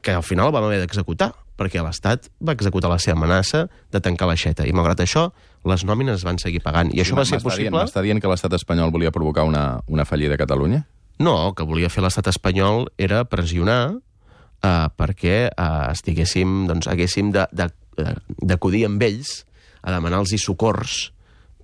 que 0.02 0.14
al 0.16 0.24
final 0.26 0.52
vam 0.52 0.66
haver 0.66 0.80
d'executar, 0.82 1.32
perquè 1.60 1.82
l'Estat 1.84 2.30
va 2.40 2.54
executar 2.56 2.90
la 2.90 2.98
seva 3.02 3.18
amenaça 3.18 3.66
de 3.92 4.00
tancar 4.00 4.28
l'aixeta, 4.30 4.64
i 4.66 4.72
malgrat 4.76 5.02
això, 5.04 5.28
les 5.68 5.84
nòmines 5.84 6.20
es 6.20 6.24
van 6.24 6.40
seguir 6.40 6.62
pagant. 6.64 6.92
I 6.96 7.02
això 7.04 7.18
va 7.18 7.26
ser 7.28 7.42
possible... 7.44 7.74
M'està 7.76 8.02
dient 8.04 8.20
que 8.22 8.30
l'estat 8.30 8.54
espanyol 8.56 8.92
volia 8.94 9.12
provocar 9.12 9.44
una, 9.48 9.82
una 9.88 10.06
fallida 10.08 10.38
a 10.38 10.40
Catalunya? 10.40 10.86
No, 11.20 11.34
el 11.50 11.54
que 11.56 11.66
volia 11.68 11.92
fer 11.92 12.04
l'estat 12.04 12.30
espanyol 12.32 12.88
era 12.96 13.26
pressionar 13.28 13.82
eh, 13.92 14.88
perquè 14.96 15.36
eh, 15.50 15.68
estiguéssim, 15.92 16.64
doncs, 16.70 16.88
haguéssim 16.88 17.34
d'acudir 17.34 18.86
amb 18.88 19.04
ells 19.04 19.42
a 19.84 19.92
demanar-los 19.92 20.32
socors 20.40 21.10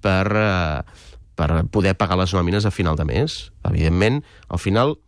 per, 0.04 0.26
eh, 0.28 1.08
per 1.36 1.50
poder 1.72 1.96
pagar 1.96 2.20
les 2.20 2.36
nòmines 2.36 2.68
a 2.68 2.74
final 2.74 3.00
de 3.00 3.08
mes. 3.08 3.40
Evidentment, 3.64 4.20
al 4.52 4.60
final 4.60 4.98
Eh, 4.98 5.05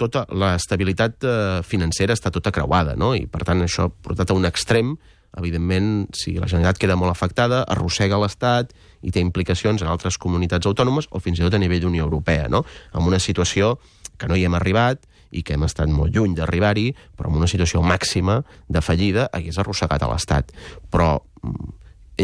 tota 0.00 0.24
l'estabilitat 0.32 1.24
eh, 1.24 1.60
financera 1.66 2.16
està 2.16 2.32
tota 2.32 2.52
creuada, 2.54 2.96
no? 2.96 3.12
i 3.14 3.26
per 3.28 3.44
tant 3.44 3.60
això 3.64 3.88
portat 3.90 4.30
a 4.30 4.36
un 4.36 4.48
extrem, 4.48 4.94
evidentment, 5.36 6.08
si 6.16 6.38
la 6.38 6.48
Generalitat 6.48 6.80
queda 6.80 6.96
molt 6.96 7.12
afectada, 7.12 7.60
arrossega 7.68 8.18
l'Estat 8.20 8.72
i 9.04 9.12
té 9.12 9.20
implicacions 9.20 9.84
en 9.84 9.90
altres 9.92 10.16
comunitats 10.18 10.66
autònomes 10.66 11.10
o 11.12 11.20
fins 11.20 11.38
i 11.38 11.44
tot 11.44 11.54
a 11.54 11.60
nivell 11.60 11.84
d'Unió 11.84 12.08
Europea, 12.08 12.48
no? 12.48 12.64
amb 12.92 13.10
una 13.10 13.20
situació 13.20 13.76
que 14.18 14.28
no 14.28 14.36
hi 14.36 14.46
hem 14.48 14.56
arribat 14.56 15.04
i 15.30 15.44
que 15.44 15.54
hem 15.54 15.66
estat 15.66 15.90
molt 15.92 16.16
lluny 16.16 16.32
d'arribar-hi, 16.38 16.88
però 17.16 17.28
en 17.28 17.36
una 17.42 17.50
situació 17.50 17.82
màxima 17.84 18.40
de 18.68 18.80
fallida 18.80 19.28
hagués 19.36 19.58
arrossegat 19.60 20.02
a 20.02 20.08
l'Estat. 20.08 20.54
Però 20.88 21.18
mm, 21.42 21.74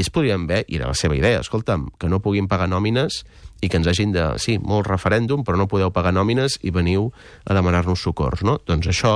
ells 0.01 0.11
podrien 0.11 0.49
haver, 0.49 0.65
i 0.69 0.81
era 0.81 0.89
la 0.89 0.97
seva 0.99 1.17
idea, 1.17 1.45
escolta'm, 1.45 1.91
que 2.01 2.09
no 2.09 2.23
puguin 2.25 2.49
pagar 2.49 2.71
nòmines 2.73 3.21
i 3.65 3.71
que 3.73 3.81
ens 3.81 3.89
hagin 3.89 4.13
de... 4.13 4.27
Sí, 4.43 4.59
molt 4.61 4.89
referèndum, 4.91 5.45
però 5.47 5.57
no 5.57 5.69
podeu 5.71 5.93
pagar 5.95 6.13
nòmines 6.13 6.59
i 6.63 6.73
veniu 6.75 7.09
a 7.49 7.57
demanar-nos 7.57 8.03
socors, 8.05 8.45
no? 8.45 8.59
Doncs 8.69 8.91
això, 8.93 9.15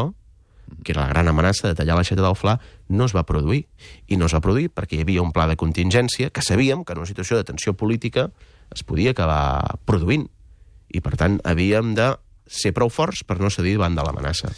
que 0.85 0.95
era 0.95 1.05
la 1.05 1.13
gran 1.13 1.29
amenaça 1.29 1.69
de 1.69 1.77
tallar 1.77 1.99
l'aixeta 1.99 2.25
del 2.25 2.37
Fla, 2.39 2.57
no 2.89 3.09
es 3.09 3.15
va 3.17 3.27
produir. 3.29 3.67
I 4.09 4.17
no 4.17 4.29
es 4.29 4.37
va 4.37 4.43
produir 4.45 4.71
perquè 4.73 4.97
hi 4.99 5.05
havia 5.05 5.25
un 5.25 5.35
pla 5.37 5.49
de 5.51 5.59
contingència 5.61 6.33
que 6.33 6.45
sabíem 6.45 6.85
que 6.85 6.97
en 6.97 7.05
una 7.05 7.11
situació 7.11 7.37
de 7.37 7.47
tensió 7.49 7.77
política 7.77 8.31
es 8.75 8.85
podia 8.85 9.13
acabar 9.13 9.79
produint. 9.89 10.29
I, 10.89 11.05
per 11.05 11.17
tant, 11.21 11.41
havíem 11.45 11.93
de 11.99 12.15
ser 12.49 12.73
prou 12.77 12.89
forts 12.89 13.25
per 13.29 13.37
no 13.43 13.53
cedir 13.53 13.77
davant 13.77 13.97
de 13.99 14.05
l'amenaça. 14.07 14.53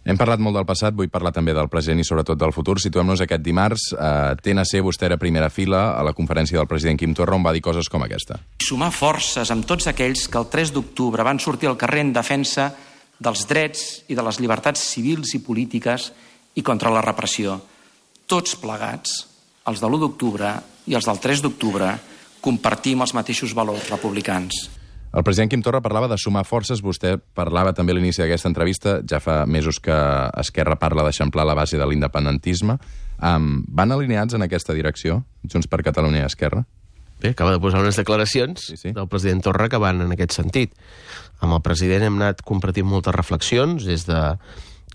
Hem 0.00 0.16
parlat 0.16 0.40
molt 0.40 0.56
del 0.56 0.64
passat, 0.64 0.94
vull 0.96 1.10
parlar 1.12 1.32
també 1.36 1.52
del 1.52 1.68
present 1.68 1.98
i 2.00 2.04
sobretot 2.06 2.38
del 2.40 2.54
futur. 2.56 2.78
Situem-nos 2.80 3.20
aquest 3.20 3.42
dimarts. 3.44 3.90
Eh, 3.92 4.36
TNC, 4.40 4.80
vostè 4.84 5.10
era 5.10 5.18
primera 5.20 5.50
fila 5.52 5.90
a 5.98 6.04
la 6.06 6.14
conferència 6.16 6.56
del 6.56 6.68
president 6.70 6.98
Quim 6.98 7.12
Torra, 7.14 7.36
on 7.36 7.44
va 7.44 7.52
dir 7.52 7.60
coses 7.60 7.90
com 7.92 8.06
aquesta. 8.06 8.40
Sumar 8.64 8.90
forces 8.96 9.52
amb 9.52 9.68
tots 9.68 9.90
aquells 9.92 10.26
que 10.28 10.40
el 10.40 10.48
3 10.48 10.72
d'octubre 10.72 11.26
van 11.26 11.38
sortir 11.38 11.68
al 11.68 11.76
carrer 11.76 12.06
en 12.06 12.14
defensa 12.16 12.70
dels 13.20 13.44
drets 13.46 13.86
i 14.08 14.16
de 14.16 14.24
les 14.24 14.40
llibertats 14.40 14.80
civils 14.94 15.34
i 15.36 15.44
polítiques 15.44 16.10
i 16.56 16.64
contra 16.64 16.90
la 16.90 17.04
repressió. 17.04 17.60
Tots 18.26 18.56
plegats, 18.56 19.26
els 19.68 19.82
de 19.82 19.86
l'1 19.86 20.00
d'octubre 20.00 20.54
i 20.88 20.96
els 20.96 21.04
del 21.04 21.20
3 21.20 21.44
d'octubre, 21.44 21.92
compartim 22.40 23.04
els 23.04 23.12
mateixos 23.12 23.52
valors 23.52 23.90
republicans. 23.92 24.79
El 25.10 25.24
president 25.26 25.50
Quim 25.50 25.62
Torra 25.66 25.80
parlava 25.82 26.06
de 26.06 26.18
sumar 26.22 26.44
forces, 26.46 26.84
vostè 26.86 27.16
parlava 27.34 27.72
també 27.74 27.90
a 27.90 27.96
l'inici 27.98 28.22
d'aquesta 28.22 28.46
entrevista, 28.50 28.98
ja 29.02 29.18
fa 29.18 29.42
mesos 29.46 29.80
que 29.82 29.96
Esquerra 30.38 30.78
parla 30.78 31.02
d'eixamplar 31.02 31.46
la 31.48 31.56
base 31.58 31.80
de 31.80 31.86
l'independentisme. 31.86 32.78
Um, 33.18 33.64
van 33.66 33.90
alineats 33.90 34.38
en 34.38 34.46
aquesta 34.46 34.76
direcció, 34.76 35.24
Junts 35.42 35.66
per 35.66 35.82
Catalunya 35.82 36.22
i 36.22 36.28
Esquerra? 36.28 36.62
Bé, 37.20 37.34
acaba 37.34 37.52
de 37.52 37.60
posar 37.60 37.82
unes 37.82 37.98
declaracions 37.98 38.70
Sí, 38.70 38.78
sí. 38.78 38.94
del 38.96 39.08
president 39.10 39.42
Torra 39.44 39.68
que 39.68 39.80
van 39.82 40.00
en 40.00 40.14
aquest 40.14 40.38
sentit. 40.38 40.72
Amb 41.42 41.58
el 41.58 41.62
president 41.66 42.06
hem 42.06 42.20
anat 42.22 42.40
compartint 42.46 42.86
moltes 42.88 43.14
reflexions, 43.16 43.84
des 43.84 44.06
de 44.08 44.20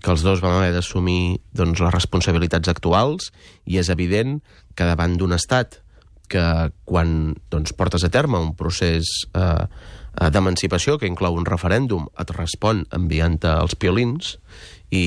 que 0.02 0.10
els 0.12 0.24
dos 0.24 0.40
vam 0.42 0.56
haver 0.58 0.72
d'assumir 0.74 1.42
doncs, 1.56 1.80
les 1.80 1.92
responsabilitats 1.94 2.72
actuals, 2.72 3.30
i 3.64 3.78
és 3.78 3.92
evident 3.92 4.40
que 4.74 4.88
davant 4.88 5.16
d'un 5.20 5.36
estat 5.36 5.82
que 6.26 6.42
quan 6.84 7.36
doncs, 7.52 7.72
portes 7.78 8.02
a 8.02 8.10
terme 8.10 8.40
un 8.42 8.56
procés 8.58 9.06
eh, 9.34 9.66
d'emancipació 10.16 10.96
que 10.98 11.08
inclou 11.08 11.36
un 11.36 11.46
referèndum, 11.48 12.08
et 12.18 12.32
respon 12.36 12.84
enviant-te 12.96 13.50
els 13.60 13.76
piolins 13.76 14.36
i, 14.90 15.04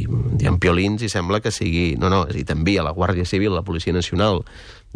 i 0.00 0.06
diem 0.40 0.58
piolins 0.62 1.04
i 1.04 1.10
sembla 1.12 1.42
que 1.44 1.52
sigui... 1.54 1.94
No, 2.00 2.10
no, 2.12 2.24
dir, 2.30 2.46
t'envia 2.48 2.84
la 2.86 2.94
Guàrdia 2.96 3.26
Civil, 3.28 3.54
la 3.54 3.64
Policia 3.66 3.94
Nacional, 3.94 4.42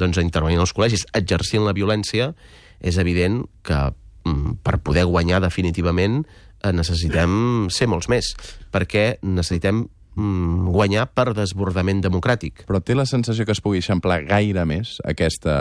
doncs, 0.00 0.18
a 0.18 0.25
intervenir 0.25 0.59
en 0.59 0.64
els 0.64 0.75
col·legis. 0.76 1.07
Exercint 1.18 1.66
la 1.66 1.76
violència, 1.76 2.33
és 2.80 2.99
evident 3.02 3.42
que 3.66 3.78
mm, 4.25 4.59
per 4.64 4.78
poder 4.87 5.07
guanyar 5.11 5.42
definitivament 5.45 6.23
eh, 6.25 6.73
necessitem 6.73 7.68
ser 7.75 7.90
molts 7.90 8.09
més, 8.11 8.33
perquè 8.75 9.18
necessitem 9.23 9.87
mm, 10.18 10.68
guanyar 10.75 11.06
per 11.14 11.32
desbordament 11.37 12.02
democràtic. 12.04 12.64
Però 12.68 12.82
té 12.82 12.96
la 12.98 13.06
sensació 13.08 13.46
que 13.46 13.54
es 13.54 13.62
pugui 13.64 13.80
eixamplar 13.82 14.20
gaire 14.26 14.64
més 14.68 14.96
aquesta, 15.06 15.56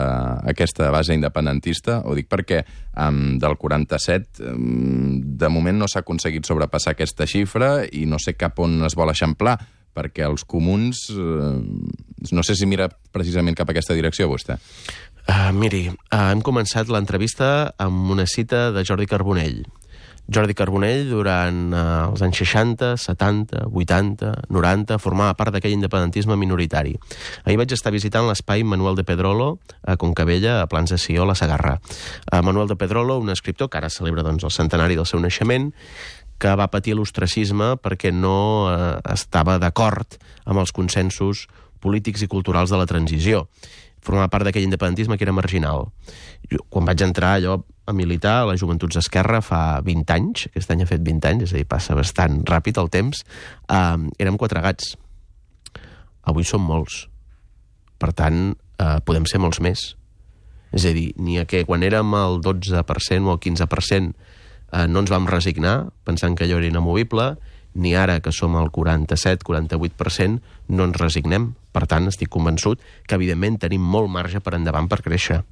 aquesta 0.50 0.90
base 0.94 1.16
independentista? 1.16 2.02
Ho 2.04 2.16
dic 2.18 2.28
perquè 2.30 2.64
um, 2.98 3.38
del 3.40 3.56
47 3.60 4.44
um, 4.52 5.18
de 5.38 5.52
moment 5.52 5.78
no 5.78 5.88
s'ha 5.88 6.02
aconseguit 6.04 6.46
sobrepassar 6.48 6.96
aquesta 6.96 7.28
xifra 7.30 7.86
i 7.92 8.04
no 8.10 8.20
sé 8.22 8.34
cap 8.38 8.58
on 8.64 8.82
es 8.88 8.98
vol 8.98 9.14
eixamplar 9.14 9.58
perquè 9.98 10.26
els 10.28 10.44
comuns... 10.46 11.08
Eh, 11.10 11.58
no 12.34 12.42
sé 12.42 12.54
si 12.58 12.66
mira 12.66 12.88
precisament 13.14 13.56
cap 13.58 13.70
a 13.70 13.74
aquesta 13.74 13.94
direcció, 13.94 14.28
vostè. 14.30 14.58
Uh, 15.28 15.50
miri, 15.54 15.84
uh, 15.90 16.30
hem 16.32 16.40
començat 16.42 16.90
l'entrevista 16.90 17.70
amb 17.78 18.10
una 18.14 18.24
cita 18.26 18.68
de 18.74 18.82
Jordi 18.86 19.06
Carbonell. 19.10 19.60
Jordi 20.28 20.52
Carbonell, 20.52 21.06
durant 21.08 21.72
uh, 21.72 21.82
els 22.10 22.22
anys 22.26 22.42
60, 22.42 22.92
70, 23.00 23.62
80, 23.72 24.32
90, 24.52 24.98
formava 25.00 25.36
part 25.38 25.54
d'aquell 25.54 25.72
independentisme 25.72 26.36
minoritari. 26.36 26.92
Ahir 27.46 27.56
vaig 27.60 27.72
estar 27.72 27.94
visitant 27.94 28.28
l'espai 28.28 28.64
Manuel 28.64 28.98
de 28.98 29.06
Pedrolo 29.08 29.54
a 29.82 29.96
Concabella, 29.96 30.60
a 30.60 30.68
Plans 30.68 30.92
de 30.92 31.00
Sió, 31.00 31.24
a 31.24 31.30
la 31.32 31.38
Sagarra. 31.38 31.78
Uh, 32.28 32.42
Manuel 32.44 32.68
de 32.68 32.76
Pedrolo, 32.76 33.16
un 33.18 33.32
escriptor 33.32 33.72
que 33.72 33.80
ara 33.80 33.88
celebra 33.88 34.26
doncs, 34.26 34.44
el 34.44 34.52
centenari 34.52 35.00
del 35.00 35.08
seu 35.08 35.20
naixement, 35.24 35.72
que 36.38 36.54
va 36.54 36.70
patir 36.70 36.94
l'ostracisme 36.94 37.74
perquè 37.82 38.12
no 38.14 38.70
eh, 38.70 38.92
estava 39.10 39.58
d'acord 39.58 40.14
amb 40.46 40.62
els 40.62 40.70
consensos 40.70 41.48
polítics 41.82 42.22
i 42.22 42.30
culturals 42.30 42.70
de 42.70 42.78
la 42.78 42.86
transició. 42.86 43.48
Formava 44.08 44.30
part 44.32 44.48
d'aquell 44.48 44.64
independentisme 44.64 45.18
que 45.20 45.26
era 45.26 45.34
marginal. 45.36 45.90
Jo, 46.48 46.62
quan 46.72 46.88
vaig 46.88 47.02
entrar 47.04 47.34
allò 47.36 47.58
a 47.88 47.92
militar 47.92 48.38
a 48.40 48.46
les 48.50 48.62
Joventuts 48.62 48.96
d'Esquerra 48.96 49.42
fa 49.44 49.82
20 49.84 50.14
anys, 50.14 50.46
aquest 50.48 50.72
any 50.72 50.84
ha 50.84 50.88
fet 50.88 51.04
20 51.04 51.28
anys, 51.28 51.44
és 51.48 51.52
a 51.52 51.58
dir, 51.60 51.66
passa 51.68 51.96
bastant 51.98 52.40
ràpid 52.48 52.80
el 52.80 52.88
temps, 52.92 53.20
eh, 53.68 53.98
érem 54.24 54.40
quatre 54.40 54.64
gats. 54.64 54.96
Avui 56.28 56.44
som 56.48 56.64
molts. 56.64 57.06
Per 58.00 58.12
tant, 58.16 58.56
eh, 58.78 58.98
podem 59.04 59.28
ser 59.28 59.40
molts 59.44 59.60
més. 59.60 59.84
És 60.72 60.84
a 60.84 60.92
dir, 60.92 61.12
ni 61.16 61.38
a 61.38 61.44
que 61.48 61.64
quan 61.64 61.82
érem 61.82 62.14
al 62.14 62.40
12% 62.44 63.28
o 63.28 63.32
al 63.32 63.40
15% 63.40 64.14
eh, 64.72 64.86
no 64.86 65.00
ens 65.00 65.10
vam 65.10 65.28
resignar, 65.28 65.88
pensant 66.04 66.36
que 66.36 66.44
allò 66.44 66.58
era 66.60 66.68
inamovible, 66.68 67.36
ni 67.78 67.94
ara 67.94 68.18
que 68.20 68.32
som 68.34 68.56
al 68.58 68.70
47-48%, 68.74 70.40
no 70.68 70.84
ens 70.88 70.98
resignem. 70.98 71.52
Per 71.72 71.84
tant, 71.86 72.08
estic 72.10 72.28
convençut 72.32 72.80
que, 73.06 73.14
evidentment, 73.14 73.58
tenim 73.62 73.82
molt 73.84 74.10
marge 74.10 74.40
per 74.42 74.56
endavant 74.58 74.88
per 74.90 75.00
créixer. 75.04 75.42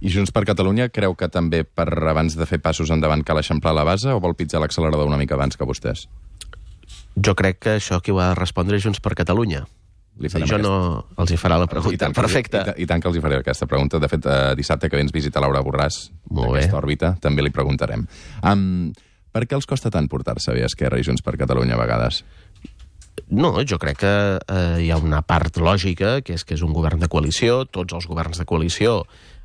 I 0.00 0.10
Junts 0.12 0.30
per 0.32 0.44
Catalunya 0.48 0.88
creu 0.92 1.14
que 1.16 1.28
també 1.32 1.64
per 1.64 1.86
abans 2.08 2.36
de 2.36 2.46
fer 2.46 2.58
passos 2.62 2.90
endavant 2.92 3.22
cal 3.24 3.38
eixamplar 3.40 3.72
la 3.74 3.84
base 3.88 4.10
o 4.12 4.20
vol 4.20 4.34
pitjar 4.36 4.60
l'accelerador 4.60 5.08
una 5.08 5.16
mica 5.20 5.34
abans 5.34 5.56
que 5.56 5.64
vostès? 5.68 6.06
Jo 7.16 7.32
crec 7.34 7.58
que 7.64 7.76
això 7.78 8.00
qui 8.04 8.12
ho 8.12 8.20
ha 8.20 8.28
de 8.34 8.38
respondre 8.38 8.76
és 8.76 8.84
Junts 8.84 9.00
per 9.00 9.14
Catalunya. 9.16 9.64
Li 10.18 10.28
Sí, 10.30 10.32
farem 10.32 10.48
jo 10.48 10.54
aquesta- 10.56 10.68
no 10.68 11.06
els 11.24 11.30
hi 11.32 11.36
farà 11.36 11.58
la 11.58 11.64
I 11.64 11.68
pregunta. 11.68 11.98
tant, 11.98 12.14
que- 12.14 12.20
Perfecte. 12.22 12.62
I, 12.76 12.82
I 12.82 12.86
tant 12.86 13.02
que 13.02 13.08
els 13.08 13.16
hi 13.16 13.20
faré 13.20 13.36
aquesta 13.36 13.66
pregunta. 13.66 13.98
De 13.98 14.08
fet, 14.08 14.24
eh, 14.24 14.54
dissabte 14.56 14.88
que 14.88 14.96
ve 14.96 15.02
ens 15.02 15.12
visita 15.12 15.40
Laura 15.40 15.60
Borràs, 15.62 16.10
d'aquesta 16.30 16.76
òrbita, 16.76 17.16
també 17.20 17.42
li 17.42 17.50
preguntarem. 17.50 18.06
Um, 18.42 18.92
per 19.36 19.44
què 19.44 19.58
els 19.58 19.68
costa 19.68 19.92
tant 19.92 20.08
portar-se 20.08 20.54
bé 20.56 20.64
Esquerra 20.64 21.00
i 21.00 21.04
Junts 21.04 21.24
per 21.24 21.36
Catalunya 21.36 21.76
a 21.76 21.82
vegades? 21.82 22.22
No, 23.28 23.52
jo 23.68 23.78
crec 23.82 24.00
que 24.00 24.12
eh, 24.38 24.76
hi 24.84 24.90
ha 24.92 25.00
una 25.02 25.20
part 25.26 25.58
lògica, 25.60 26.20
que 26.24 26.36
és 26.36 26.44
que 26.46 26.56
és 26.56 26.62
un 26.64 26.72
govern 26.76 27.02
de 27.02 27.08
coalició, 27.12 27.64
tots 27.68 27.96
els 27.96 28.06
governs 28.08 28.40
de 28.40 28.46
coalició, 28.48 29.02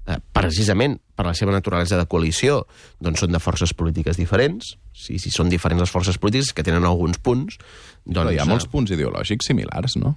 eh, 0.07 0.17
precisament 0.33 0.99
per 1.15 1.27
la 1.27 1.35
seva 1.37 1.53
naturalesa 1.53 1.99
de 1.99 2.07
coalició, 2.09 2.63
doncs 3.03 3.21
són 3.21 3.33
de 3.35 3.41
forces 3.41 3.73
polítiques 3.77 4.17
diferents. 4.17 4.75
Si, 4.91 5.17
si 5.21 5.31
són 5.31 5.49
diferents 5.49 5.81
les 5.81 5.93
forces 5.93 6.17
polítiques, 6.19 6.51
que 6.53 6.65
tenen 6.65 6.85
alguns 6.85 7.19
punts, 7.21 7.59
Però 8.01 8.25
doncs... 8.25 8.33
hi 8.33 8.39
ha 8.41 8.47
molts 8.49 8.65
eh, 8.65 8.71
punts 8.73 8.93
ideològics 8.95 9.51
similars, 9.51 9.95
no? 10.01 10.15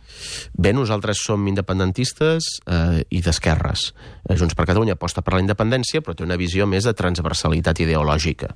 Bé, 0.57 0.73
nosaltres 0.77 1.21
som 1.27 1.45
independentistes 1.51 2.49
eh, 2.65 3.03
i 3.13 3.21
d'esquerres. 3.25 3.91
Eh, 4.25 4.39
Junts 4.41 4.57
per 4.57 4.67
Catalunya 4.71 4.97
aposta 4.97 5.23
per 5.25 5.37
la 5.37 5.43
independència, 5.45 6.01
però 6.01 6.17
té 6.17 6.25
una 6.25 6.41
visió 6.41 6.67
més 6.71 6.89
de 6.89 6.95
transversalitat 6.97 7.85
ideològica. 7.85 8.55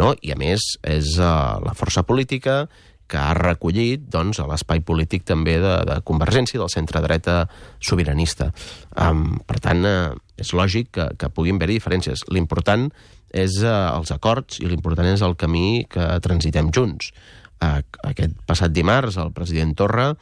No? 0.00 0.14
I, 0.20 0.32
a 0.32 0.40
més, 0.40 0.72
és 0.88 1.12
eh, 1.18 1.34
la 1.66 1.76
força 1.76 2.06
política 2.08 2.64
que 3.12 3.20
ha 3.20 3.34
recollit 3.36 4.06
doncs, 4.12 4.40
a 4.40 4.48
l'espai 4.48 4.80
polític 4.80 5.26
també 5.28 5.58
de, 5.60 5.74
de 5.88 5.98
Convergència, 6.08 6.60
del 6.60 6.72
centre-dreta 6.72 7.42
sobiranista. 7.84 8.48
Um, 8.96 9.42
per 9.48 9.60
tant, 9.60 9.84
eh, 9.84 10.12
és 10.40 10.54
lògic 10.56 10.92
que, 10.96 11.10
que 11.20 11.32
puguin 11.34 11.60
haver-hi 11.60 11.76
diferències. 11.76 12.24
L'important 12.32 12.88
és 13.32 13.58
eh, 13.60 13.72
els 13.72 14.12
acords 14.14 14.62
i 14.62 14.68
l'important 14.70 15.10
és 15.12 15.24
el 15.24 15.36
camí 15.40 15.84
que 15.92 16.08
transitem 16.24 16.72
junts. 16.72 17.12
Eh, 17.62 17.82
aquest 18.08 18.38
passat 18.48 18.72
dimarts, 18.72 19.20
el 19.20 19.34
president 19.36 19.76
Torra, 19.76 20.12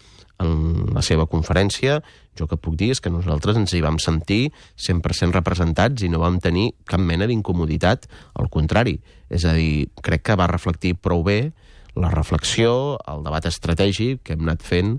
en 0.41 0.91
la 0.97 1.03
seva 1.05 1.27
conferència, 1.29 2.01
jo 2.39 2.47
que 2.49 2.57
puc 2.57 2.77
dir 2.81 2.91
és 2.95 3.01
que 3.05 3.13
nosaltres 3.13 3.59
ens 3.61 3.75
hi 3.77 3.83
vam 3.85 3.99
sentir 4.01 4.47
100% 4.81 5.37
representats 5.37 6.03
i 6.03 6.09
no 6.09 6.23
vam 6.23 6.39
tenir 6.41 6.71
cap 6.89 7.03
mena 7.03 7.29
d'incomoditat, 7.29 8.09
al 8.41 8.49
contrari. 8.51 8.99
És 9.31 9.45
a 9.45 9.55
dir, 9.55 9.91
crec 10.03 10.25
que 10.31 10.39
va 10.41 10.49
reflectir 10.51 10.97
prou 10.97 11.23
bé 11.27 11.43
la 12.01 12.11
reflexió, 12.11 12.99
el 13.09 13.23
debat 13.27 13.47
estratègic 13.47 14.23
que 14.25 14.35
hem 14.35 14.43
anat 14.49 14.63
fent 14.67 14.95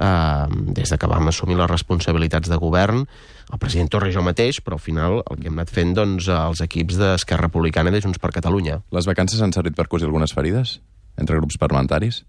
eh, 0.00 0.46
des 0.76 0.90
de 0.92 0.98
que 0.98 1.06
vam 1.10 1.28
assumir 1.28 1.56
les 1.56 1.70
responsabilitats 1.70 2.48
de 2.50 2.56
govern, 2.60 3.06
el 3.52 3.58
president 3.62 3.88
Torra 3.92 4.08
i 4.10 4.14
jo 4.16 4.22
mateix, 4.26 4.58
però 4.64 4.74
al 4.80 4.82
final 4.82 5.20
el 5.22 5.38
que 5.40 5.46
hem 5.48 5.58
anat 5.60 5.70
fent 5.70 5.94
doncs, 5.94 6.26
els 6.32 6.60
equips 6.64 6.96
d'Esquerra 6.98 7.46
Republicana 7.46 7.92
i 7.92 7.94
de 7.94 8.00
Junts 8.02 8.18
per 8.18 8.32
Catalunya. 8.34 8.80
Les 8.90 9.06
vacances 9.06 9.40
han 9.44 9.52
servit 9.54 9.76
per 9.78 9.86
cosir 9.88 10.08
algunes 10.08 10.32
ferides 10.34 10.80
entre 11.16 11.36
grups 11.38 11.56
parlamentaris? 11.58 12.24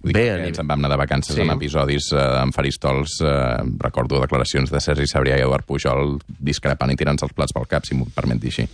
Vull 0.00 0.12
dir 0.12 0.14
Bé, 0.14 0.24
nivell- 0.30 0.48
ens 0.52 0.58
en 0.62 0.66
vam 0.70 0.78
anar 0.78 0.90
de 0.92 0.96
vacances 1.00 1.34
Sí. 1.34 1.42
amb 1.42 1.52
episodis 1.56 2.12
eh, 2.12 2.18
amb 2.40 2.54
faristols, 2.54 3.20
eh, 3.20 3.62
recordo 3.82 4.20
declaracions 4.22 4.70
de 4.70 4.80
Sergi 4.80 5.06
Sabrià 5.10 5.36
i 5.38 5.42
Eduard 5.42 5.66
Pujol 5.66 6.18
discrepant 6.38 6.90
i 6.92 6.96
tirant-se 6.96 7.26
els 7.26 7.34
plats 7.34 7.52
pel 7.52 7.66
cap, 7.66 7.84
si 7.84 7.94
m'ho 7.98 8.06
permet 8.14 8.38
dir 8.40 8.48
així. 8.52 8.68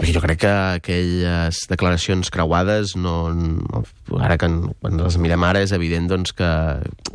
Jo 0.00 0.20
crec 0.22 0.38
que 0.40 0.50
aquelles 0.80 1.58
declaracions 1.68 2.30
creuades, 2.32 2.94
no, 2.96 3.32
no, 3.36 3.82
ara 4.16 4.38
que 4.40 4.48
quan 4.80 4.96
les 4.96 5.18
mirem 5.20 5.44
ara 5.44 5.60
és 5.60 5.74
evident 5.76 6.08
doncs, 6.08 6.32
que, 6.36 6.50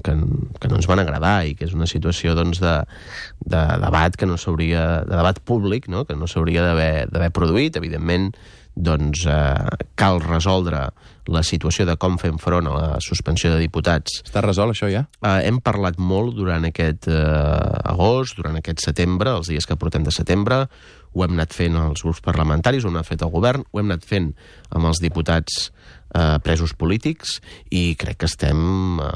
que, 0.06 0.14
que 0.62 0.70
no 0.70 0.78
ens 0.78 0.90
van 0.90 1.02
agradar 1.02 1.40
i 1.50 1.56
que 1.58 1.66
és 1.66 1.74
una 1.74 1.90
situació 1.90 2.36
doncs, 2.38 2.62
de, 2.62 2.76
de 3.42 3.64
debat 3.82 4.14
que 4.14 4.30
no 4.30 4.38
s'hauria 4.38 4.86
de 5.08 5.16
debat 5.16 5.42
públic, 5.42 5.90
no? 5.90 6.06
que 6.06 6.18
no 6.20 6.30
s'hauria 6.30 6.70
d'haver 6.76 7.32
produït. 7.34 7.80
Evidentment, 7.82 8.30
doncs, 8.76 9.26
eh, 9.26 9.86
cal 9.96 10.20
resoldre 10.22 10.90
la 11.32 11.42
situació 11.42 11.88
de 11.88 11.96
com 11.98 12.20
fem 12.22 12.38
front 12.38 12.68
a 12.70 12.74
la 12.76 13.00
suspensió 13.02 13.50
de 13.54 13.64
diputats. 13.64 14.20
Està 14.28 14.44
resolt, 14.46 14.76
això, 14.76 14.92
ja? 14.92 15.06
Eh, 15.24 15.48
hem 15.48 15.62
parlat 15.64 15.98
molt 15.98 16.36
durant 16.38 16.68
aquest 16.68 17.10
eh, 17.10 17.88
agost, 17.96 18.38
durant 18.38 18.60
aquest 18.60 18.84
setembre, 18.86 19.34
els 19.40 19.50
dies 19.50 19.66
que 19.66 19.80
portem 19.80 20.06
de 20.06 20.14
setembre, 20.14 20.66
ho 21.16 21.24
hem 21.24 21.36
anat 21.38 21.56
fent 21.56 21.78
els 21.80 22.04
grups 22.04 22.22
parlamentaris, 22.26 22.84
ho 22.84 22.92
hem 22.92 23.00
anat 23.00 23.10
fet 23.10 23.24
el 23.26 23.34
govern, 23.34 23.66
ho 23.72 23.82
hem 23.82 23.92
anat 23.94 24.06
fent 24.08 24.32
amb 24.76 24.92
els 24.92 25.00
diputats 25.04 25.70
eh, 26.14 26.38
presos 26.44 26.76
polítics 26.78 27.40
i 27.72 27.94
crec 28.00 28.22
que 28.24 28.30
estem... 28.30 29.00
Eh, 29.00 29.12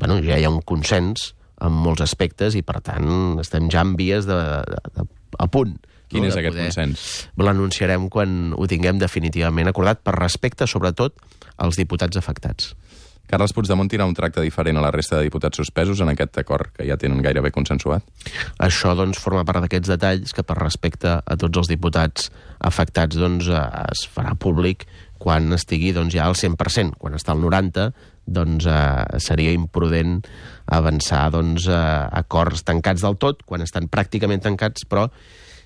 bueno, 0.00 0.20
ja 0.24 0.40
hi 0.40 0.46
ha 0.48 0.52
un 0.52 0.62
consens 0.64 1.32
en 1.64 1.74
molts 1.84 2.02
aspectes 2.04 2.56
i, 2.58 2.64
per 2.66 2.80
tant, 2.84 3.38
estem 3.40 3.68
ja 3.72 3.84
en 3.84 3.94
vies 4.00 4.26
de, 4.28 4.40
de, 4.68 4.80
de, 4.96 5.10
a 5.38 5.50
punt 5.52 5.76
Quin 6.10 6.22
no, 6.22 6.30
és 6.30 6.36
aquest 6.38 6.54
poder... 6.54 6.68
consens? 6.68 7.04
L'anunciarem 7.40 8.08
quan 8.12 8.52
ho 8.54 8.68
tinguem 8.70 9.00
definitivament 9.00 9.70
acordat, 9.70 10.02
per 10.04 10.14
respecte, 10.18 10.68
sobretot, 10.70 11.16
als 11.64 11.78
diputats 11.80 12.18
afectats. 12.20 12.74
Carles 13.30 13.54
Puigdemont 13.56 13.88
tindrà 13.88 14.06
un 14.06 14.14
tracte 14.16 14.42
diferent 14.44 14.78
a 14.78 14.84
la 14.84 14.92
resta 14.94 15.16
de 15.16 15.28
diputats 15.28 15.56
suspesos 15.56 16.02
en 16.04 16.12
aquest 16.12 16.36
acord 16.42 16.72
que 16.76 16.86
ja 16.88 16.98
tenen 17.00 17.22
gairebé 17.24 17.50
consensuat? 17.54 18.04
Això 18.62 18.92
doncs, 18.98 19.20
forma 19.22 19.46
part 19.48 19.64
d'aquests 19.64 19.94
detalls 19.94 20.36
que 20.36 20.44
per 20.46 20.58
respecte 20.60 21.16
a 21.24 21.38
tots 21.40 21.64
els 21.64 21.72
diputats 21.72 22.28
afectats 22.60 23.16
doncs, 23.16 23.48
es 23.48 24.04
farà 24.12 24.36
públic 24.36 24.84
quan 25.24 25.48
estigui 25.56 25.94
doncs, 25.96 26.12
ja 26.12 26.26
al 26.28 26.36
100%. 26.36 26.98
Quan 27.00 27.16
està 27.16 27.32
al 27.32 27.40
90%, 27.40 27.94
doncs, 28.26 28.66
eh, 28.66 29.20
seria 29.20 29.52
imprudent 29.52 30.22
avançar 30.66 31.30
doncs, 31.32 31.68
eh, 31.68 31.74
acords 32.20 32.64
tancats 32.64 33.04
del 33.04 33.16
tot, 33.16 33.42
quan 33.44 33.64
estan 33.64 33.88
pràcticament 33.88 34.44
tancats, 34.44 34.84
però 34.88 35.08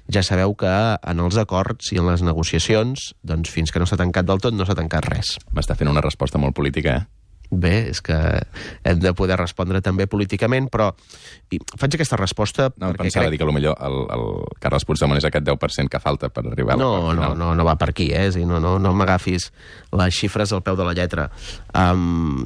ja 0.09 0.23
sabeu 0.23 0.55
que 0.57 0.73
en 0.97 1.21
els 1.21 1.37
acords 1.37 1.93
i 1.93 1.99
en 1.99 2.09
les 2.09 2.23
negociacions, 2.23 3.13
doncs 3.23 3.51
fins 3.51 3.71
que 3.71 3.79
no 3.79 3.87
s'ha 3.87 4.01
tancat 4.01 4.27
del 4.27 4.41
tot, 4.41 4.55
no 4.55 4.65
s'ha 4.65 4.79
tancat 4.79 5.07
res. 5.11 5.37
M'està 5.53 5.77
fent 5.77 5.91
una 5.91 6.05
resposta 6.05 6.39
molt 6.39 6.57
política, 6.57 6.97
eh? 6.97 7.18
Bé, 7.49 7.89
és 7.89 8.03
que 8.05 8.17
hem 8.85 8.99
de 9.01 9.15
poder 9.17 9.39
respondre 9.41 9.81
també 9.81 10.05
políticament, 10.11 10.67
però 10.69 10.91
i 11.49 11.61
faig 11.81 11.97
aquesta 11.97 12.19
resposta 12.21 12.69
no, 12.75 12.91
perquè 12.91 13.07
pensava 13.07 13.25
crec... 13.25 13.33
dir 13.33 13.41
que 13.41 13.49
potser 13.49 13.73
el, 13.89 13.97
el 14.17 14.25
Carles 14.61 14.85
Puigdemont 14.85 15.21
és 15.21 15.25
aquest 15.25 15.47
10% 15.47 15.93
que 15.93 16.01
falta 16.03 16.29
per 16.29 16.45
arribar 16.45 16.77
no, 16.77 16.91
a 17.09 17.15
no, 17.17 17.31
no, 17.39 17.55
no 17.57 17.65
va 17.65 17.79
per 17.81 17.89
aquí, 17.95 18.11
eh? 18.13 18.27
Sí, 18.37 18.45
no, 18.49 18.61
no, 18.61 18.77
no 18.83 18.93
m'agafis 18.93 19.49
les 19.97 20.19
xifres 20.19 20.53
al 20.53 20.61
peu 20.67 20.77
de 20.77 20.85
la 20.85 20.93
lletra. 20.99 21.31
Um, 21.73 22.45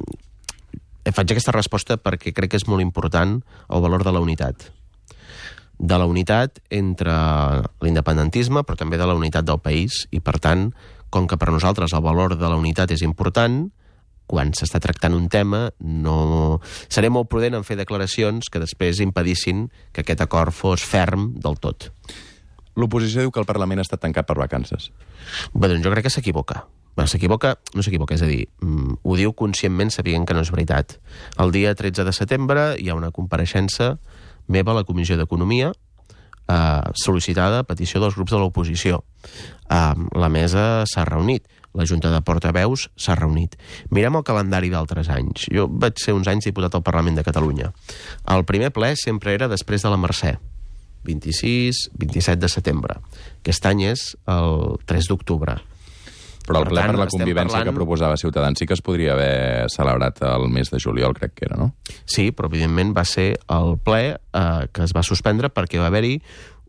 faig 1.03 1.35
aquesta 1.35 1.51
resposta 1.51 1.99
perquè 1.99 2.31
crec 2.31 2.53
que 2.53 2.63
és 2.63 2.69
molt 2.71 2.85
important 2.85 3.41
el 3.43 3.83
valor 3.83 4.07
de 4.07 4.15
la 4.15 4.23
unitat 4.23 4.69
de 5.83 5.97
la 5.99 6.05
unitat 6.07 6.61
entre 6.71 7.13
l'independentisme, 7.83 8.63
però 8.63 8.77
també 8.79 8.95
de 8.95 9.07
la 9.09 9.15
unitat 9.17 9.43
del 9.43 9.59
país, 9.59 10.05
i 10.15 10.21
per 10.23 10.37
tant, 10.39 10.69
com 11.11 11.27
que 11.27 11.37
per 11.37 11.51
nosaltres 11.51 11.91
el 11.91 12.03
valor 12.05 12.37
de 12.37 12.47
la 12.47 12.55
unitat 12.55 12.93
és 12.95 13.03
important, 13.03 13.65
quan 14.27 14.53
s'està 14.57 14.81
tractant 14.83 15.15
un 15.15 15.29
tema, 15.31 15.67
no... 15.79 16.59
seré 16.87 17.09
molt 17.13 17.29
prudent 17.31 17.57
en 17.57 17.65
fer 17.67 17.77
declaracions 17.79 18.49
que 18.49 18.61
després 18.63 19.01
impedissin 19.03 19.67
que 19.91 20.03
aquest 20.03 20.23
acord 20.25 20.55
fos 20.55 20.85
ferm 20.85 21.33
del 21.41 21.59
tot. 21.61 21.91
L'oposició 22.79 23.21
diu 23.21 23.33
que 23.33 23.41
el 23.41 23.49
Parlament 23.49 23.83
està 23.83 23.99
tancat 24.01 24.25
per 24.29 24.39
vacances. 24.39 24.89
Bé, 25.53 25.67
doncs 25.69 25.83
jo 25.85 25.91
crec 25.93 26.07
que 26.07 26.13
s'equivoca. 26.13 26.63
S'equivoca, 27.09 27.55
no 27.73 27.81
s'equivoca, 27.81 28.13
és 28.13 28.21
a 28.21 28.29
dir, 28.29 28.47
mm, 28.61 28.99
ho 29.01 29.15
diu 29.17 29.33
conscientment 29.33 29.89
sabent 29.89 30.27
que 30.29 30.33
no 30.33 30.41
és 30.45 30.51
veritat. 30.53 30.99
El 31.41 31.51
dia 31.51 31.73
13 31.73 32.05
de 32.05 32.13
setembre 32.13 32.75
hi 32.77 32.89
ha 32.89 32.95
una 32.95 33.11
compareixença 33.11 33.97
meva 34.47 34.71
a 34.71 34.75
la 34.75 34.83
Comissió 34.83 35.17
d'Economia 35.17 35.71
eh, 36.47 36.91
sol·licitada 36.93 37.61
a 37.61 37.67
petició 37.67 38.01
dels 38.01 38.15
grups 38.15 38.31
de 38.31 38.39
l'oposició. 38.39 39.03
Eh, 39.69 39.93
la 40.19 40.29
mesa 40.29 40.85
s'ha 40.85 41.05
reunit, 41.05 41.47
la 41.73 41.85
Junta 41.89 42.11
de 42.13 42.21
Portaveus 42.21 42.87
s'ha 42.95 43.17
reunit. 43.17 43.57
Mirem 43.93 44.19
el 44.19 44.25
calendari 44.27 44.71
d'altres 44.73 45.09
anys. 45.13 45.47
Jo 45.53 45.67
vaig 45.67 45.99
ser 46.01 46.15
uns 46.15 46.29
anys 46.29 46.49
diputat 46.49 46.75
al 46.75 46.85
Parlament 46.85 47.17
de 47.19 47.25
Catalunya. 47.25 47.73
El 48.29 48.45
primer 48.49 48.71
ple 48.75 48.93
sempre 48.99 49.33
era 49.33 49.49
després 49.51 49.83
de 49.83 49.91
la 49.93 49.99
Mercè, 49.99 50.37
26, 51.03 51.89
27 51.99 52.39
de 52.41 52.49
setembre. 52.49 52.97
Aquest 53.41 53.65
any 53.69 53.85
és 53.91 54.07
el 54.29 54.79
3 54.87 55.11
d'octubre. 55.11 55.59
Però 56.43 56.59
el 56.59 56.65
per 56.67 56.73
ple 56.73 56.81
tant, 56.81 56.91
per 56.91 56.99
la 56.99 57.07
convivència 57.11 57.55
parlant... 57.55 57.69
que 57.69 57.75
proposava 57.77 58.19
Ciutadans 58.19 58.59
sí 58.59 58.67
que 58.67 58.75
es 58.75 58.83
podria 58.83 59.13
haver 59.13 59.69
celebrat 59.71 60.19
el 60.27 60.49
mes 60.51 60.71
de 60.73 60.79
juliol, 60.83 61.15
crec 61.15 61.37
que 61.37 61.47
era, 61.47 61.59
no? 61.59 61.69
Sí, 62.03 62.31
però 62.35 62.49
evidentment 62.51 62.91
va 62.97 63.05
ser 63.07 63.29
el 63.47 63.77
ple 63.79 64.17
eh, 64.17 64.65
que 64.75 64.83
es 64.83 64.95
va 64.95 65.05
suspendre 65.07 65.53
perquè 65.55 65.79
va 65.79 65.87
haver-hi 65.87 66.17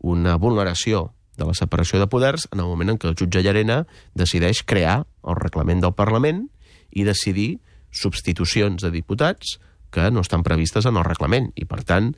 una 0.05 0.37
vulneració 0.39 1.09
de 1.37 1.47
la 1.47 1.55
separació 1.57 1.99
de 2.01 2.07
poders 2.11 2.47
en 2.51 2.61
el 2.63 2.69
moment 2.69 2.93
en 2.93 2.99
què 3.01 3.09
el 3.11 3.17
jutge 3.19 3.43
Llarena 3.43 3.83
decideix 4.15 4.63
crear 4.63 5.03
el 5.25 5.37
reglament 5.39 5.83
del 5.83 5.95
Parlament 5.97 6.45
i 6.91 7.05
decidir 7.07 7.59
substitucions 7.95 8.83
de 8.83 8.91
diputats 8.91 9.57
que 9.95 10.09
no 10.11 10.23
estan 10.23 10.43
previstes 10.43 10.85
en 10.85 10.97
el 10.99 11.05
reglament. 11.07 11.51
I, 11.55 11.67
per 11.69 11.83
tant, 11.87 12.11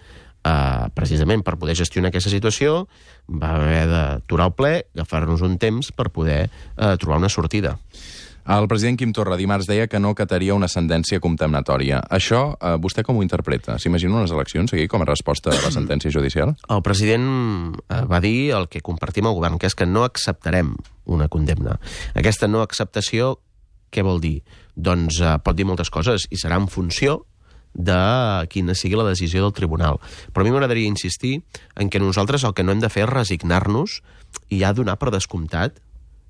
eh, 0.48 0.88
precisament 0.98 1.44
per 1.46 1.58
poder 1.62 1.78
gestionar 1.78 2.10
aquesta 2.12 2.34
situació, 2.34 2.88
va 3.30 3.56
haver 3.58 3.84
d'aturar 3.92 4.50
el 4.52 4.56
ple, 4.58 4.74
agafar-nos 4.96 5.44
un 5.46 5.58
temps 5.62 5.92
per 5.94 6.10
poder 6.14 6.48
eh, 6.48 6.96
trobar 6.98 7.22
una 7.22 7.30
sortida. 7.30 7.78
El 8.48 8.64
president 8.72 8.96
Quim 8.96 9.12
Torra 9.12 9.36
dimarts 9.36 9.68
deia 9.68 9.90
que 9.92 10.00
no 10.00 10.14
cataria 10.16 10.56
una 10.56 10.70
sentència 10.72 11.20
condemnatòria. 11.20 12.00
Això, 12.16 12.56
eh, 12.56 12.78
vostè 12.80 13.04
com 13.04 13.18
ho 13.18 13.24
interpreta? 13.26 13.76
S'imagina 13.78 14.16
unes 14.16 14.32
eleccions 14.32 14.72
aquí 14.72 14.88
com 14.88 15.02
a 15.02 15.06
resposta 15.06 15.52
a 15.52 15.60
la 15.66 15.72
sentència 15.72 16.10
judicial? 16.10 16.56
El 16.70 16.82
president 16.82 17.76
eh, 17.90 18.06
va 18.08 18.22
dir 18.24 18.54
el 18.56 18.70
que 18.70 18.80
compartim 18.80 19.28
al 19.28 19.36
govern, 19.36 19.58
que 19.60 19.68
és 19.68 19.76
que 19.76 19.86
no 19.86 20.06
acceptarem 20.08 20.78
una 21.06 21.28
condemna. 21.28 21.76
Aquesta 22.16 22.48
no 22.48 22.62
acceptació, 22.62 23.42
què 23.92 24.02
vol 24.02 24.22
dir? 24.24 24.44
Doncs 24.76 25.20
eh, 25.20 25.34
pot 25.44 25.58
dir 25.58 25.68
moltes 25.68 25.92
coses 25.92 26.30
i 26.32 26.40
serà 26.40 26.56
en 26.56 26.70
funció 26.72 27.26
de 27.74 28.48
quina 28.48 28.74
sigui 28.80 28.96
la 28.96 29.10
decisió 29.10 29.44
del 29.44 29.54
tribunal. 29.54 30.00
Però 30.32 30.42
a 30.42 30.48
mi 30.48 30.56
m'agradaria 30.56 30.88
insistir 30.88 31.42
en 31.76 31.92
que 31.92 32.00
nosaltres 32.00 32.48
el 32.48 32.56
que 32.56 32.64
no 32.64 32.72
hem 32.72 32.80
de 32.80 32.90
fer 32.90 33.04
és 33.04 33.12
resignar-nos 33.12 34.00
i 34.48 34.64
ja 34.64 34.72
donar 34.72 34.96
per 34.98 35.12
descomptat 35.12 35.84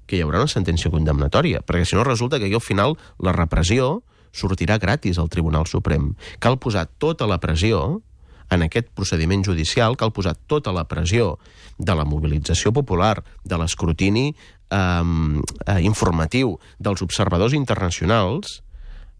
que 0.08 0.18
hi 0.18 0.24
haurà 0.26 0.42
una 0.44 0.52
sentència 0.52 0.92
condemnatòria, 0.94 1.62
perquè 1.62 1.86
si 1.86 1.98
no 1.98 2.06
resulta 2.08 2.40
que 2.40 2.48
aquí 2.48 2.58
al 2.58 2.64
final 2.64 2.98
la 3.20 3.36
repressió 3.36 4.02
sortirà 4.32 4.78
gratis 4.80 5.18
al 5.18 5.30
Tribunal 5.30 5.68
Suprem. 5.68 6.14
Cal 6.40 6.60
posar 6.60 6.88
tota 6.98 7.28
la 7.28 7.40
pressió 7.44 8.02
en 8.50 8.64
aquest 8.64 8.90
procediment 8.96 9.44
judicial, 9.44 9.98
cal 10.00 10.14
posar 10.16 10.38
tota 10.48 10.72
la 10.72 10.86
pressió 10.88 11.36
de 11.78 11.96
la 11.96 12.06
mobilització 12.08 12.72
popular, 12.72 13.20
de 13.44 13.60
l'escrutini 13.60 14.30
eh, 14.32 14.78
eh, 14.78 15.82
informatiu 15.84 16.56
dels 16.80 17.04
observadors 17.04 17.58
internacionals, 17.58 18.62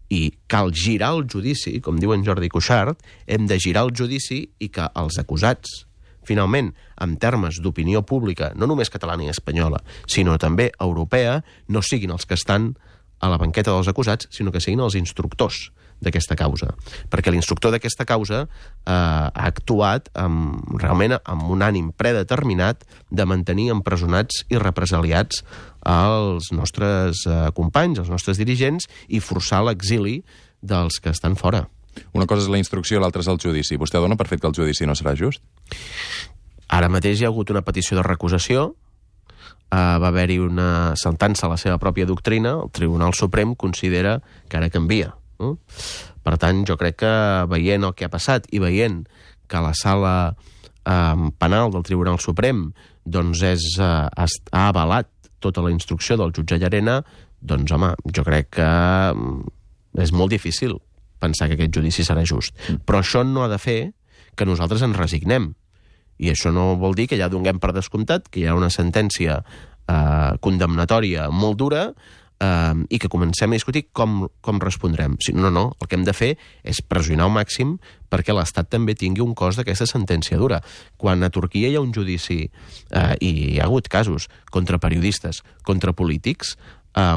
i 0.08 0.32
cal 0.48 0.72
girar 0.72 1.12
el 1.16 1.26
judici, 1.28 1.78
com 1.84 1.98
diu 2.00 2.14
en 2.14 2.24
Jordi 2.24 2.48
Cuixart, 2.48 3.02
hem 3.28 3.46
de 3.48 3.58
girar 3.60 3.84
el 3.86 3.92
judici 3.92 4.46
i 4.58 4.70
que 4.72 4.88
els 4.96 5.18
acusats, 5.20 5.84
finalment, 6.28 6.74
en 7.00 7.16
termes 7.20 7.62
d'opinió 7.64 8.04
pública, 8.06 8.52
no 8.54 8.68
només 8.68 8.92
catalana 8.92 9.26
i 9.26 9.32
espanyola, 9.32 9.80
sinó 10.10 10.36
també 10.38 10.70
europea, 10.76 11.40
no 11.68 11.82
siguin 11.82 12.12
els 12.14 12.28
que 12.28 12.36
estan 12.38 12.74
a 13.18 13.32
la 13.32 13.40
banqueta 13.40 13.72
dels 13.74 13.88
acusats, 13.90 14.28
sinó 14.30 14.52
que 14.54 14.62
siguin 14.62 14.84
els 14.84 14.96
instructors 14.98 15.68
d'aquesta 16.04 16.36
causa. 16.38 16.70
Perquè 17.10 17.32
l'instructor 17.34 17.72
d'aquesta 17.74 18.06
causa 18.06 18.44
eh, 18.44 18.92
ha 18.92 19.46
actuat 19.48 20.10
amb, 20.18 20.60
realment 20.78 21.16
amb 21.18 21.48
un 21.50 21.64
ànim 21.66 21.90
predeterminat 21.98 22.84
de 23.10 23.26
mantenir 23.26 23.70
empresonats 23.74 24.44
i 24.52 24.60
represaliats 24.62 25.42
als 25.82 26.52
nostres 26.54 27.24
eh, 27.26 27.40
companys, 27.56 28.04
als 28.04 28.12
nostres 28.12 28.38
dirigents, 28.38 28.86
i 29.08 29.18
forçar 29.24 29.64
l'exili 29.66 30.20
dels 30.62 31.02
que 31.02 31.10
estan 31.14 31.36
fora. 31.38 31.66
Una 32.14 32.28
cosa 32.30 32.44
és 32.44 32.52
la 32.52 32.60
instrucció, 32.60 33.00
l'altra 33.02 33.24
és 33.24 33.30
el 33.30 33.40
judici. 33.42 33.78
Vostè 33.80 33.98
dona 33.98 34.18
per 34.18 34.28
fet 34.30 34.42
que 34.42 34.46
el 34.50 34.54
judici 34.54 34.86
no 34.86 34.94
serà 34.98 35.16
just? 35.18 35.42
Ara 36.68 36.90
mateix 36.92 37.20
hi 37.20 37.26
ha 37.26 37.32
hagut 37.32 37.50
una 37.50 37.64
petició 37.64 37.96
de 37.98 38.06
recusació, 38.06 38.74
Uh, 39.68 40.00
va 40.00 40.08
haver-hi 40.08 40.38
una 40.40 40.94
sentança 40.96 41.44
a 41.44 41.50
la 41.52 41.58
seva 41.60 41.76
pròpia 41.76 42.06
doctrina, 42.08 42.54
el 42.56 42.70
Tribunal 42.72 43.12
Suprem 43.12 43.50
considera 43.52 44.14
que 44.48 44.56
ara 44.56 44.70
canvia. 44.72 45.10
Uh? 45.36 45.58
Per 46.24 46.38
tant, 46.40 46.62
jo 46.64 46.78
crec 46.80 46.96
que 47.02 47.10
veient 47.52 47.84
el 47.84 47.92
que 47.92 48.06
ha 48.06 48.12
passat 48.12 48.48
i 48.48 48.62
veient 48.64 49.02
que 49.44 49.60
la 49.60 49.74
sala 49.76 50.14
uh, 50.32 51.28
penal 51.36 51.68
del 51.74 51.84
Tribunal 51.84 52.16
Suprem 52.16 52.70
doncs 53.04 53.44
és, 53.44 53.68
uh, 53.76 54.08
ha 54.08 54.64
avalat 54.70 55.10
tota 55.44 55.60
la 55.60 55.74
instrucció 55.74 56.16
del 56.16 56.32
jutge 56.32 56.56
Llarena, 56.56 57.02
doncs, 57.44 57.68
home, 57.68 57.92
jo 58.08 58.24
crec 58.24 58.54
que 58.56 58.70
és 60.00 60.16
molt 60.16 60.32
difícil 60.32 60.78
pensar 61.20 61.50
que 61.50 61.58
aquest 61.58 61.76
judici 61.76 62.08
serà 62.08 62.24
just. 62.24 62.56
Mm. 62.70 62.86
Però 62.88 63.02
això 63.02 63.20
no 63.20 63.44
ha 63.44 63.52
de 63.52 63.60
fer 63.60 63.80
que 64.38 64.46
nosaltres 64.46 64.84
ens 64.86 64.96
resignem. 64.96 65.52
I 66.18 66.32
això 66.32 66.50
no 66.54 66.72
vol 66.78 66.96
dir 66.98 67.08
que 67.10 67.18
ja 67.18 67.30
donem 67.30 67.60
per 67.62 67.74
descomptat 67.74 68.30
que 68.30 68.42
hi 68.42 68.46
ha 68.48 68.56
una 68.58 68.70
sentència 68.74 69.42
eh, 69.42 70.32
condemnatòria 70.42 71.28
molt 71.30 71.58
dura 71.60 71.84
eh, 71.90 72.74
i 72.90 72.98
que 72.98 73.10
comencem 73.10 73.52
a 73.52 73.58
discutir 73.58 73.86
com, 73.92 74.26
com 74.40 74.60
respondrem. 74.62 75.16
Si, 75.22 75.34
no, 75.34 75.50
no, 75.54 75.68
el 75.78 75.90
que 75.90 75.98
hem 75.98 76.06
de 76.06 76.14
fer 76.16 76.32
és 76.66 76.82
pressionar 76.82 77.28
al 77.28 77.34
màxim 77.36 77.76
perquè 78.10 78.34
l'Estat 78.34 78.70
també 78.72 78.96
tingui 78.98 79.22
un 79.24 79.34
cos 79.38 79.58
d'aquesta 79.58 79.86
sentència 79.90 80.38
dura. 80.40 80.62
Quan 80.96 81.22
a 81.22 81.32
Turquia 81.34 81.70
hi 81.70 81.78
ha 81.78 81.84
un 81.84 81.94
judici, 81.94 82.44
eh, 82.48 83.14
i 83.20 83.32
hi 83.54 83.58
ha 83.60 83.68
hagut 83.68 83.90
casos, 83.92 84.28
contra 84.50 84.80
periodistes, 84.82 85.42
contra 85.62 85.94
polítics, 85.94 86.56
eh, 86.98 87.16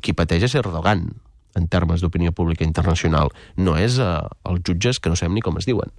qui 0.00 0.16
pateix 0.16 0.48
és 0.50 0.58
Erdogan, 0.60 1.08
en 1.54 1.68
termes 1.70 2.02
d'opinió 2.02 2.32
pública 2.34 2.66
internacional. 2.66 3.30
No 3.56 3.78
és 3.78 3.98
eh, 4.02 4.10
els 4.50 4.64
jutges 4.66 4.98
que 5.00 5.12
no 5.12 5.16
sabem 5.16 5.38
ni 5.38 5.44
com 5.44 5.56
es 5.60 5.68
diuen, 5.68 5.92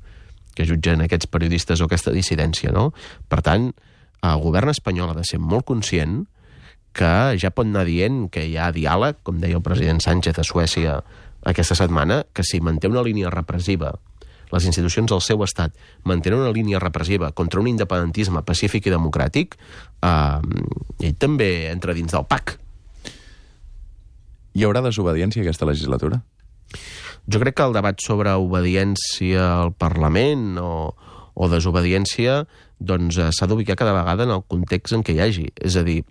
que 0.56 0.68
jutgen 0.68 1.04
aquests 1.04 1.30
periodistes 1.32 1.82
o 1.82 1.89
aquesta 1.89 2.13
dissidència, 2.15 2.72
no? 2.72 2.89
Per 3.30 3.41
tant, 3.46 3.70
el 4.26 4.41
govern 4.41 4.72
espanyol 4.72 5.12
ha 5.12 5.20
de 5.20 5.28
ser 5.28 5.39
molt 5.39 5.68
conscient 5.68 6.24
que 6.96 7.36
ja 7.41 7.52
pot 7.52 7.68
anar 7.68 7.84
dient 7.86 8.26
que 8.32 8.46
hi 8.48 8.56
ha 8.58 8.72
diàleg, 8.74 9.20
com 9.28 9.41
deia 9.44 9.60
el 9.60 9.65
president 9.65 10.00
Sánchez 10.02 10.39
a 10.39 10.48
Suècia 10.48 11.00
aquesta 11.46 11.76
setmana, 11.78 12.24
que 12.34 12.44
si 12.48 12.63
manté 12.63 12.88
una 12.89 13.04
línia 13.06 13.30
repressiva 13.30 13.94
les 14.54 14.65
institucions 14.70 15.10
del 15.12 15.22
seu 15.26 15.41
estat 15.46 15.74
mantenen 16.08 16.44
una 16.44 16.54
línia 16.56 16.80
repressiva 16.80 17.32
contra 17.36 17.60
un 17.62 17.70
independentisme 17.72 18.44
pacífic 18.46 18.88
i 18.88 18.94
democràtic, 18.94 19.58
eh, 20.02 21.08
ell 21.08 21.18
també 21.20 21.68
entra 21.72 21.96
dins 21.98 22.13
del 22.13 22.28
PAC. 22.30 22.58
Hi 24.56 24.63
haurà 24.63 24.84
desobediència 24.86 25.41
aquesta 25.44 25.68
legislatura? 25.68 26.22
Jo 27.32 27.42
crec 27.42 27.58
que 27.58 27.66
el 27.66 27.74
debat 27.74 28.02
sobre 28.04 28.34
obediència 28.38 29.46
al 29.64 29.74
Parlament 29.74 30.60
o, 30.62 30.94
o 31.34 31.50
desobediència 31.50 32.44
doncs 32.80 33.18
eh, 33.18 33.30
s'ha 33.34 33.48
d'ubicar 33.50 33.78
cada 33.80 33.96
vegada 33.96 34.28
en 34.28 34.34
el 34.36 34.44
context 34.48 34.94
en 34.98 35.04
què 35.06 35.16
hi 35.16 35.24
hagi. 35.24 35.48
És 35.58 35.78
a 35.80 35.86
dir, 35.88 36.04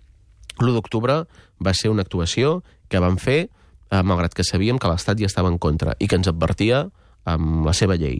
l'1 0.59 0.73
d'octubre 0.75 1.21
va 1.63 1.73
ser 1.77 1.91
una 1.93 2.03
actuació 2.05 2.59
que 2.91 3.01
vam 3.01 3.19
fer 3.21 3.45
eh, 3.45 4.01
malgrat 4.03 4.35
que 4.35 4.43
sabíem 4.43 4.79
que 4.81 4.91
l'Estat 4.91 5.21
hi 5.21 5.29
estava 5.29 5.51
en 5.51 5.59
contra 5.61 5.95
i 5.99 6.09
que 6.09 6.19
ens 6.19 6.29
advertia 6.31 6.85
amb 7.25 7.65
la 7.65 7.73
seva 7.73 7.97
llei. 7.99 8.19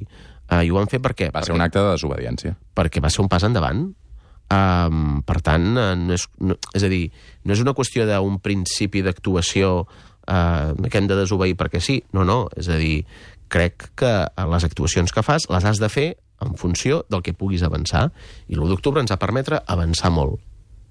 Eh, 0.49 0.63
I 0.65 0.71
ho 0.71 0.79
vam 0.79 0.89
fer 0.89 1.01
per 1.03 1.13
què? 1.17 1.29
Va 1.31 1.41
perquè, 1.41 1.51
ser 1.51 1.57
un 1.57 1.65
acte 1.65 1.81
de 1.81 1.93
desobediència. 1.93 2.55
Perquè 2.77 3.03
va 3.03 3.11
ser 3.13 3.23
un 3.25 3.31
pas 3.31 3.45
endavant. 3.45 3.87
Um, 4.45 5.23
per 5.25 5.39
tant, 5.41 5.71
eh, 5.73 5.93
no 5.97 6.13
és, 6.13 6.27
no, 6.37 6.53
és 6.77 6.83
a 6.85 6.89
dir, 6.91 7.07
no 7.43 7.55
és 7.55 7.61
una 7.63 7.73
qüestió 7.73 8.05
d'un 8.05 8.37
principi 8.45 9.01
d'actuació 9.01 9.87
uh, 10.27 10.89
que 10.89 10.99
hem 10.99 11.07
de 11.09 11.17
desobeir 11.17 11.57
perquè 11.59 11.81
sí. 11.83 12.01
No, 12.13 12.25
no. 12.27 12.45
És 12.57 12.69
a 12.69 12.77
dir, 12.81 13.05
crec 13.51 13.89
que 13.99 14.13
les 14.51 14.67
actuacions 14.67 15.13
que 15.13 15.23
fas 15.25 15.49
les 15.51 15.65
has 15.65 15.81
de 15.81 15.89
fer 15.89 16.09
en 16.43 16.55
funció 16.59 17.03
del 17.09 17.23
que 17.23 17.33
puguis 17.33 17.63
avançar. 17.63 18.09
I 18.47 18.57
l'1 18.57 18.73
d'octubre 18.73 19.03
ens 19.03 19.13
ha 19.13 19.21
permetre 19.21 19.61
avançar 19.65 20.11
molt. 20.13 20.41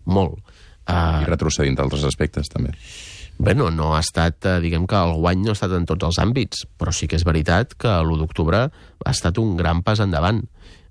Molt. 0.05 0.41
Uh, 0.85 1.25
I 1.25 1.29
retrocedint 1.29 1.77
d'altres 1.79 2.05
aspectes, 2.05 2.51
també. 2.53 2.75
Bueno, 3.37 3.71
no 3.75 3.95
ha 3.97 4.01
estat, 4.01 4.45
eh, 4.47 4.61
diguem 4.63 4.87
que 4.87 4.95
el 4.95 5.17
guany 5.19 5.41
no 5.43 5.51
ha 5.51 5.59
estat 5.59 5.73
en 5.75 5.87
tots 5.89 6.07
els 6.07 6.21
àmbits, 6.23 6.69
però 6.79 6.93
sí 6.95 7.09
que 7.11 7.17
és 7.19 7.25
veritat 7.27 7.75
que 7.75 7.91
l'1 7.91 8.21
d'octubre 8.21 8.61
ha 8.71 9.11
estat 9.11 9.41
un 9.43 9.57
gran 9.57 9.83
pas 9.83 10.01
endavant. 10.01 10.45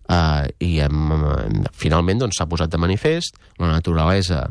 Uh, 0.04 0.44
i 0.60 0.82
hem, 0.84 1.12
hem, 1.16 1.62
finalment 1.72 2.20
doncs, 2.20 2.36
s'ha 2.36 2.44
doncs, 2.44 2.52
posat 2.52 2.72
de 2.74 2.78
manifest 2.78 3.38
la 3.56 3.70
naturalesa 3.72 4.42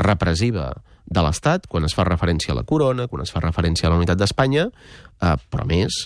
repressiva 0.00 0.70
de 1.04 1.24
l'Estat, 1.24 1.68
quan 1.68 1.84
es 1.84 1.94
fa 1.96 2.06
referència 2.08 2.54
a 2.54 2.58
la 2.58 2.66
corona, 2.68 3.08
quan 3.08 3.24
es 3.24 3.32
fa 3.34 3.42
referència 3.44 3.88
a 3.88 3.92
la 3.92 3.98
unitat 4.00 4.20
d'Espanya, 4.20 4.68
uh, 4.70 5.34
però 5.52 5.66
més, 5.68 6.04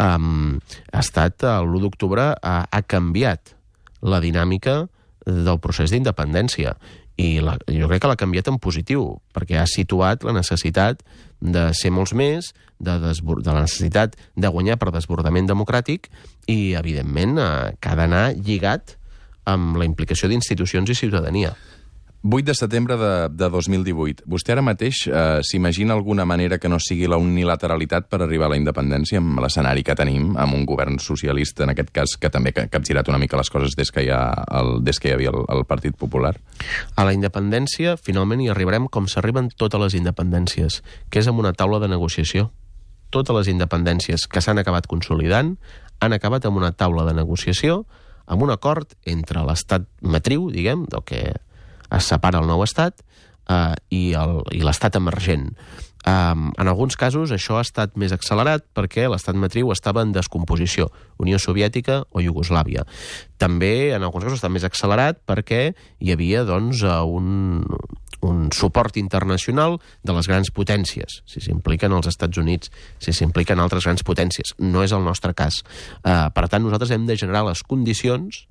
um, 0.00 0.56
ha 0.92 1.02
estat 1.02 1.46
l'1 1.46 1.84
d'octubre, 1.84 2.32
uh, 2.34 2.62
ha 2.66 2.82
canviat 2.82 3.54
la 4.02 4.20
dinàmica 4.20 4.82
del 5.26 5.60
procés 5.60 5.92
d'independència 5.92 6.74
i 7.20 7.40
la, 7.44 7.56
jo 7.68 7.88
crec 7.90 8.02
que 8.02 8.10
l'ha 8.10 8.18
canviat 8.20 8.48
en 8.48 8.58
positiu, 8.62 9.04
perquè 9.36 9.58
ha 9.60 9.68
situat 9.68 10.24
la 10.24 10.34
necessitat 10.36 11.02
de 11.40 11.68
ser 11.76 11.92
molts 11.92 12.14
més, 12.16 12.52
de, 12.80 12.96
de 12.96 13.52
la 13.52 13.64
necessitat 13.66 14.16
de 14.16 14.52
guanyar 14.52 14.78
per 14.80 14.92
desbordament 14.94 15.48
democràtic 15.48 16.08
i, 16.48 16.72
evidentment, 16.78 17.36
eh, 17.36 17.74
que 17.80 17.92
ha 17.92 17.98
d'anar 17.98 18.24
lligat 18.38 18.96
amb 19.50 19.76
la 19.80 19.88
implicació 19.88 20.30
d'institucions 20.30 20.92
i 20.92 20.96
ciutadania. 20.96 21.52
8 22.22 22.44
de 22.44 22.54
setembre 22.54 22.96
de, 23.00 23.28
de 23.32 23.48
2018. 23.48 24.26
Vostè 24.28 24.52
ara 24.52 24.60
mateix 24.60 25.06
eh, 25.08 25.40
s'imagina 25.46 25.94
alguna 25.96 26.26
manera 26.28 26.58
que 26.60 26.68
no 26.68 26.76
sigui 26.76 27.08
la 27.08 27.16
unilateralitat 27.16 28.10
per 28.12 28.20
arribar 28.20 28.50
a 28.50 28.52
la 28.52 28.58
independència 28.60 29.22
amb 29.22 29.40
l'escenari 29.40 29.80
que 29.86 29.96
tenim, 29.96 30.34
amb 30.36 30.58
un 30.58 30.66
govern 30.68 30.98
socialista, 31.00 31.64
en 31.64 31.72
aquest 31.72 31.94
cas, 31.96 32.18
que 32.20 32.28
també 32.28 32.52
ha 32.52 32.66
capgirat 32.68 33.08
una 33.08 33.18
mica 33.22 33.40
les 33.40 33.48
coses 33.48 33.72
des 33.76 33.88
que 33.88 34.04
hi, 34.04 34.12
ha 34.12 34.20
el, 34.60 34.82
des 34.84 35.00
que 35.00 35.08
hi 35.08 35.16
havia 35.16 35.32
el, 35.32 35.46
el 35.48 35.64
Partit 35.64 35.96
Popular? 35.96 36.34
A 37.00 37.08
la 37.08 37.16
independència, 37.16 37.96
finalment, 37.96 38.44
hi 38.44 38.52
arribarem 38.52 38.90
com 38.92 39.08
s'arriben 39.08 39.48
totes 39.56 39.80
les 39.80 39.96
independències, 39.96 40.82
que 41.08 41.24
és 41.24 41.32
amb 41.32 41.40
una 41.40 41.56
taula 41.56 41.80
de 41.80 41.88
negociació. 41.88 42.50
Totes 43.08 43.34
les 43.34 43.48
independències 43.48 44.28
que 44.28 44.44
s'han 44.44 44.60
acabat 44.60 44.86
consolidant 44.92 45.56
han 46.04 46.12
acabat 46.12 46.44
amb 46.44 46.60
una 46.60 46.74
taula 46.76 47.08
de 47.08 47.16
negociació 47.16 47.86
amb 48.30 48.44
un 48.44 48.52
acord 48.52 48.92
entre 49.08 49.42
l'estat 49.42 49.88
matriu, 50.04 50.50
diguem, 50.52 50.84
del 50.86 51.02
que 51.02 51.22
es 51.90 52.10
separa 52.10 52.40
el 52.42 52.48
nou 52.50 52.64
estat 52.66 53.02
eh, 53.50 53.74
i 53.90 54.62
l'estat 54.64 54.98
emergent. 55.00 55.50
Um, 56.00 56.46
en 56.56 56.64
alguns 56.64 56.96
casos 56.96 57.28
això 57.28 57.58
ha 57.58 57.64
estat 57.66 57.92
més 58.00 58.12
accelerat 58.14 58.64
perquè 58.72 59.04
l'estat 59.04 59.36
matriu 59.36 59.68
estava 59.74 60.00
en 60.00 60.14
descomposició, 60.16 60.86
Unió 61.20 61.36
Soviètica 61.36 61.98
o 62.08 62.22
Iugoslàvia. 62.24 62.86
També 63.36 63.92
en 63.92 64.06
alguns 64.06 64.24
casos 64.24 64.40
està 64.40 64.48
més 64.48 64.64
accelerat 64.64 65.20
perquè 65.28 65.74
hi 66.00 66.14
havia 66.14 66.46
doncs, 66.48 66.80
eh, 66.88 66.94
un, 67.04 67.60
un 68.24 68.48
suport 68.56 68.96
internacional 68.96 69.76
de 70.00 70.16
les 70.16 70.30
grans 70.30 70.48
potències, 70.56 71.20
si 71.28 71.44
s'impliquen 71.44 71.92
els 71.92 72.08
Estats 72.08 72.40
Units, 72.40 72.72
si 72.96 73.12
s'impliquen 73.12 73.60
altres 73.60 73.84
grans 73.84 74.04
potències. 74.06 74.56
No 74.56 74.80
és 74.86 74.96
el 74.96 75.04
nostre 75.04 75.36
cas. 75.36 75.60
Uh, 76.00 76.32
per 76.32 76.48
tant, 76.48 76.64
nosaltres 76.64 76.96
hem 76.96 77.04
de 77.04 77.20
generar 77.20 77.44
les 77.50 77.60
condicions 77.60 78.46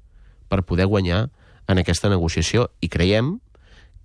per 0.49 0.61
poder 0.69 0.85
guanyar 0.85 1.31
en 1.69 1.79
aquesta 1.81 2.09
negociació 2.09 2.67
i 2.81 2.89
creiem 2.89 3.37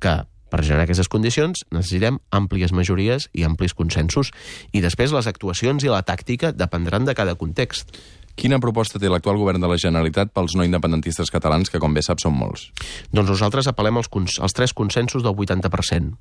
que 0.05 0.21
per 0.53 0.63
generar 0.63 0.85
aquestes 0.85 1.11
condicions 1.11 1.65
necessitem 1.75 2.21
àmplies 2.31 2.75
majories 2.77 3.27
i 3.35 3.43
amplis 3.47 3.75
consensos 3.75 4.31
i 4.71 4.85
després 4.85 5.15
les 5.15 5.27
actuacions 5.27 5.83
i 5.83 5.91
la 5.91 6.05
tàctica 6.07 6.53
dependran 6.55 7.09
de 7.09 7.17
cada 7.19 7.35
context. 7.41 7.91
Quina 8.39 8.61
proposta 8.63 8.99
té 8.99 9.11
l'actual 9.11 9.39
govern 9.39 9.63
de 9.63 9.71
la 9.71 9.79
Generalitat 9.79 10.33
pels 10.35 10.57
no 10.59 10.67
independentistes 10.67 11.31
catalans, 11.31 11.71
que 11.71 11.81
com 11.83 11.95
bé 11.95 12.03
sap 12.03 12.23
són 12.23 12.35
molts? 12.39 12.69
Doncs 13.15 13.31
nosaltres 13.31 13.71
apel·lem 13.71 13.99
als, 13.99 14.11
als 14.43 14.55
tres 14.55 14.75
consensos 14.75 15.23
del 15.23 15.35
80%. 15.35 16.15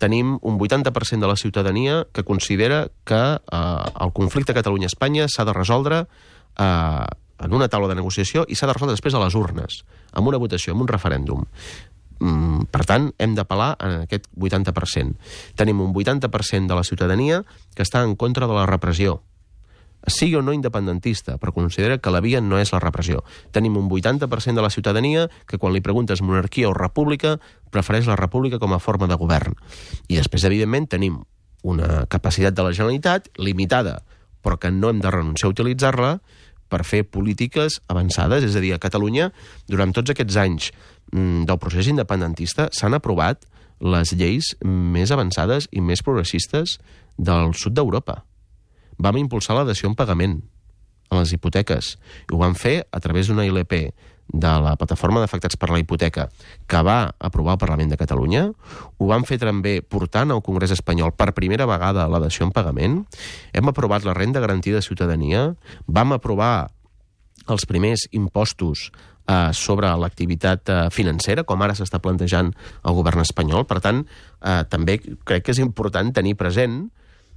Tenim 0.00 0.34
un 0.42 0.58
80% 0.58 1.20
de 1.20 1.30
la 1.30 1.36
ciutadania 1.40 2.04
que 2.12 2.24
considera 2.24 2.88
que 3.08 3.22
eh, 3.40 4.04
el 4.04 4.12
conflicte 4.12 4.56
Catalunya-Espanya 4.56 5.28
s'ha 5.32 5.46
de 5.48 5.56
resoldre 5.56 6.04
eh, 6.04 7.06
en 7.44 7.52
una 7.54 7.68
taula 7.68 7.90
de 7.90 7.98
negociació 7.98 8.44
i 8.48 8.56
s'ha 8.56 8.68
de 8.68 8.76
resoldre 8.76 8.96
després 8.96 9.14
a 9.14 9.22
les 9.22 9.36
urnes, 9.38 9.82
amb 10.12 10.30
una 10.30 10.40
votació, 10.40 10.74
amb 10.74 10.86
un 10.86 10.90
referèndum. 10.90 11.44
Mm, 12.20 12.70
per 12.72 12.84
tant, 12.88 13.10
hem 13.18 13.34
d'apel·lar 13.36 13.74
a 13.76 13.92
aquest 14.06 14.30
80%. 14.38 15.14
Tenim 15.58 15.80
un 15.84 15.92
80% 15.92 16.70
de 16.70 16.78
la 16.78 16.84
ciutadania 16.84 17.44
que 17.74 17.82
està 17.82 18.04
en 18.04 18.16
contra 18.16 18.48
de 18.48 18.54
la 18.56 18.66
repressió, 18.70 19.20
sigui 20.06 20.36
o 20.36 20.42
no 20.42 20.52
independentista, 20.52 21.38
però 21.40 21.52
considera 21.52 21.98
que 21.98 22.12
la 22.12 22.20
via 22.20 22.40
no 22.40 22.58
és 22.60 22.72
la 22.74 22.80
repressió. 22.82 23.22
Tenim 23.52 23.76
un 23.80 23.88
80% 23.88 24.54
de 24.54 24.64
la 24.64 24.70
ciutadania 24.70 25.28
que 25.48 25.58
quan 25.58 25.72
li 25.72 25.80
preguntes 25.80 26.22
monarquia 26.22 26.68
o 26.68 26.74
república 26.76 27.38
prefereix 27.70 28.06
la 28.06 28.18
república 28.20 28.60
com 28.60 28.74
a 28.74 28.82
forma 28.82 29.08
de 29.08 29.18
govern. 29.20 29.56
I 30.08 30.20
després, 30.20 30.44
evidentment, 30.44 30.88
tenim 30.88 31.22
una 31.62 32.04
capacitat 32.12 32.54
de 32.54 32.66
la 32.66 32.74
Generalitat 32.76 33.30
limitada, 33.38 34.02
però 34.44 34.58
que 34.60 34.70
no 34.70 34.90
hem 34.90 35.00
de 35.00 35.10
renunciar 35.10 35.48
a 35.48 35.54
utilitzar-la, 35.54 36.18
per 36.68 36.82
fer 36.86 37.04
polítiques 37.04 37.80
avançades. 37.92 38.44
És 38.46 38.56
a 38.56 38.62
dir, 38.62 38.74
a 38.74 38.82
Catalunya, 38.82 39.30
durant 39.70 39.92
tots 39.94 40.14
aquests 40.14 40.38
anys 40.40 40.70
mm, 41.12 41.44
del 41.48 41.60
procés 41.62 41.90
independentista, 41.90 42.68
s'han 42.72 42.96
aprovat 42.96 43.44
les 43.84 44.14
lleis 44.16 44.54
més 44.64 45.12
avançades 45.12 45.68
i 45.72 45.82
més 45.84 46.02
progressistes 46.04 46.78
del 47.18 47.54
sud 47.58 47.76
d'Europa. 47.76 48.22
Vam 48.98 49.18
impulsar 49.18 49.58
la 49.58 49.66
dació 49.66 49.90
en 49.90 49.96
pagament 49.98 50.38
a 51.10 51.20
les 51.20 51.34
hipoteques. 51.34 51.94
Ho 52.32 52.40
vam 52.40 52.54
fer 52.58 52.84
a 52.90 53.00
través 53.02 53.28
d'una 53.28 53.46
ILP 53.46 53.74
de 54.28 54.52
la 54.64 54.74
plataforma 54.80 55.20
d'afectats 55.20 55.58
per 55.60 55.70
la 55.70 55.78
hipoteca 55.78 56.28
que 56.66 56.82
va 56.82 57.14
aprovar 57.18 57.54
el 57.54 57.62
Parlament 57.62 57.90
de 57.92 57.98
Catalunya. 58.00 58.44
Ho 58.98 59.08
vam 59.10 59.26
fer 59.28 59.38
també 59.42 59.80
portant 59.82 60.32
al 60.32 60.42
Congrés 60.42 60.72
espanyol 60.74 61.12
per 61.12 61.34
primera 61.36 61.68
vegada 61.70 62.08
la 62.08 62.22
dació 62.22 62.46
en 62.48 62.54
pagament. 62.54 63.02
Hem 63.52 63.68
aprovat 63.70 64.04
la 64.04 64.16
renda 64.16 64.40
garantida 64.40 64.80
de 64.80 64.86
ciutadania. 64.86 65.50
Vam 65.86 66.16
aprovar 66.16 66.70
els 67.48 67.66
primers 67.68 68.08
impostos 68.12 68.90
eh, 69.28 69.52
sobre 69.52 69.90
l'activitat 70.00 70.68
eh, 70.68 70.82
financera, 70.90 71.44
com 71.44 71.62
ara 71.62 71.76
s'està 71.76 72.00
plantejant 72.00 72.52
el 72.84 72.96
govern 72.96 73.24
espanyol. 73.24 73.66
Per 73.68 73.80
tant, 73.84 74.04
eh, 74.40 74.62
també 74.70 74.98
crec 75.00 75.44
que 75.44 75.54
és 75.54 75.62
important 75.62 76.12
tenir 76.14 76.36
present 76.40 76.86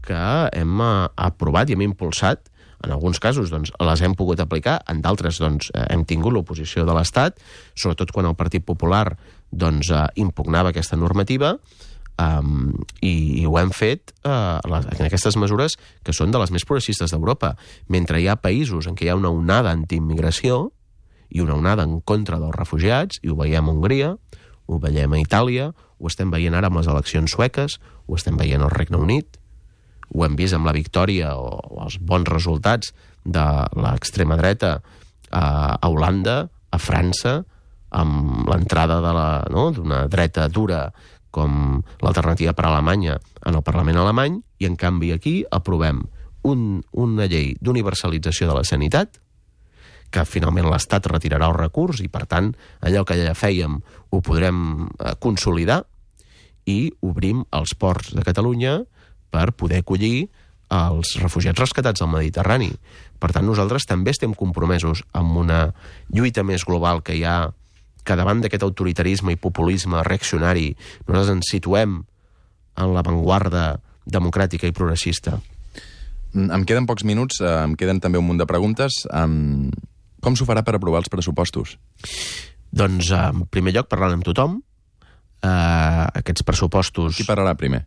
que 0.08 0.22
hem 0.54 0.82
eh, 0.82 0.94
aprovat 1.28 1.70
i 1.70 1.76
hem 1.78 1.88
impulsat 1.90 2.48
en 2.84 2.94
alguns 2.94 3.20
casos 3.20 3.50
doncs, 3.54 3.72
les 3.80 4.02
hem 4.06 4.14
pogut 4.18 4.40
aplicar, 4.44 4.80
en 4.90 5.02
d'altres 5.02 5.40
doncs, 5.42 5.72
eh, 5.74 5.86
hem 5.94 6.06
tingut 6.06 6.34
l'oposició 6.34 6.86
de 6.86 6.96
l'Estat, 6.98 7.42
sobretot 7.76 8.14
quan 8.14 8.30
el 8.30 8.38
Partit 8.38 8.66
Popular 8.66 9.18
doncs, 9.52 9.92
eh, 9.92 10.06
impugnava 10.22 10.74
aquesta 10.74 11.00
normativa 11.00 11.56
um, 12.18 12.74
i, 13.02 13.42
i 13.42 13.46
ho 13.46 13.58
hem 13.60 13.72
fet 13.76 14.14
uh, 14.26 14.60
les, 14.70 14.88
en 14.98 15.06
aquestes 15.08 15.38
mesures 15.40 15.78
que 16.06 16.16
són 16.16 16.34
de 16.34 16.42
les 16.42 16.52
més 16.54 16.66
progressistes 16.68 17.14
d'Europa. 17.14 17.56
Mentre 17.94 18.22
hi 18.22 18.28
ha 18.30 18.38
països 18.42 18.90
en 18.90 18.98
què 18.98 19.08
hi 19.08 19.14
ha 19.14 19.20
una 19.20 19.34
onada 19.34 19.74
antiimmigració 19.74 20.68
i 21.30 21.42
una 21.44 21.58
onada 21.58 21.86
en 21.88 22.00
contra 22.02 22.40
dels 22.42 22.56
refugiats, 22.56 23.20
i 23.24 23.32
ho 23.32 23.36
veiem 23.40 23.68
a 23.68 23.74
Hongria, 23.74 24.14
ho 24.68 24.80
veiem 24.84 25.14
a 25.14 25.20
Itàlia, 25.22 25.72
ho 25.98 26.10
estem 26.10 26.32
veient 26.32 26.56
ara 26.56 26.70
amb 26.72 26.80
les 26.80 26.88
eleccions 26.88 27.32
sueques, 27.32 27.80
ho 28.08 28.16
estem 28.16 28.38
veient 28.40 28.64
al 28.64 28.72
Regne 28.74 29.00
Unit, 29.02 29.37
ho 30.14 30.24
hem 30.26 30.38
vist 30.40 30.56
amb 30.56 30.68
la 30.68 30.76
victòria 30.76 31.36
o, 31.36 31.52
o 31.58 31.84
els 31.86 32.00
bons 32.00 32.30
resultats 32.30 32.94
de 33.26 33.46
l'extrema 33.76 34.38
dreta 34.40 34.78
a, 34.78 35.46
a 35.76 35.90
Holanda, 35.90 36.48
a 36.72 36.80
França, 36.80 37.42
amb 37.98 38.48
l'entrada 38.50 39.00
d'una 39.04 39.28
no, 39.52 40.02
dreta 40.12 40.48
dura 40.52 40.88
com 41.32 41.80
l'alternativa 42.04 42.54
per 42.56 42.66
a 42.66 42.74
Alemanya 42.74 43.18
en 43.46 43.56
el 43.56 43.64
Parlament 43.64 44.00
alemany, 44.02 44.40
i 44.60 44.68
en 44.68 44.76
canvi 44.80 45.14
aquí 45.14 45.38
aprovem 45.52 46.02
un, 46.48 46.84
una 46.92 47.28
llei 47.30 47.54
d'universalització 47.62 48.50
de 48.50 48.58
la 48.58 48.66
sanitat, 48.68 49.20
que 50.08 50.24
finalment 50.24 50.70
l'Estat 50.72 51.10
retirarà 51.12 51.50
el 51.52 51.58
recurs 51.58 52.00
i, 52.00 52.08
per 52.08 52.24
tant, 52.32 52.54
allò 52.80 53.04
que 53.04 53.18
ja 53.20 53.36
fèiem 53.36 53.76
ho 54.10 54.22
podrem 54.24 54.88
eh, 54.88 55.16
consolidar 55.20 55.82
i 56.68 56.94
obrim 57.04 57.44
els 57.56 57.74
ports 57.80 58.14
de 58.16 58.24
Catalunya 58.28 58.80
per 59.32 59.52
poder 59.52 59.82
acollir 59.84 60.28
els 60.74 61.16
refugiats 61.22 61.60
rescatats 61.60 62.04
al 62.04 62.12
Mediterrani. 62.12 62.72
Per 63.20 63.32
tant, 63.32 63.46
nosaltres 63.48 63.88
també 63.88 64.12
estem 64.12 64.34
compromesos 64.36 65.04
amb 65.16 65.40
una 65.40 65.62
lluita 66.14 66.44
més 66.44 66.66
global 66.68 67.02
que 67.04 67.16
hi 67.16 67.24
ha 67.24 67.50
que 68.08 68.16
davant 68.16 68.40
d'aquest 68.44 68.64
autoritarisme 68.64 69.34
i 69.34 69.40
populisme 69.40 70.00
reaccionari 70.08 70.70
nosaltres 71.08 71.34
ens 71.36 71.52
situem 71.52 71.98
en 72.78 72.94
l'avantguarda 72.96 73.82
democràtica 74.08 74.68
i 74.70 74.76
progressista. 74.76 75.42
Mm, 76.34 76.52
em 76.56 76.64
queden 76.68 76.88
pocs 76.88 77.04
minuts, 77.04 77.42
eh, 77.42 77.64
em 77.66 77.76
queden 77.76 78.00
també 78.00 78.20
un 78.22 78.28
munt 78.28 78.40
de 78.40 78.48
preguntes. 78.48 79.04
Com 80.24 80.36
s'ho 80.36 80.48
farà 80.48 80.64
per 80.64 80.76
aprovar 80.76 81.04
els 81.04 81.12
pressupostos? 81.12 81.78
Doncs, 82.72 83.12
en 83.12 83.46
primer 83.52 83.74
lloc, 83.76 83.90
parlant 83.92 84.18
amb 84.18 84.26
tothom. 84.26 84.62
Eh, 85.44 86.06
aquests 86.22 86.44
pressupostos... 86.44 87.16
Qui 87.18 87.28
parlarà 87.28 87.56
primer? 87.56 87.86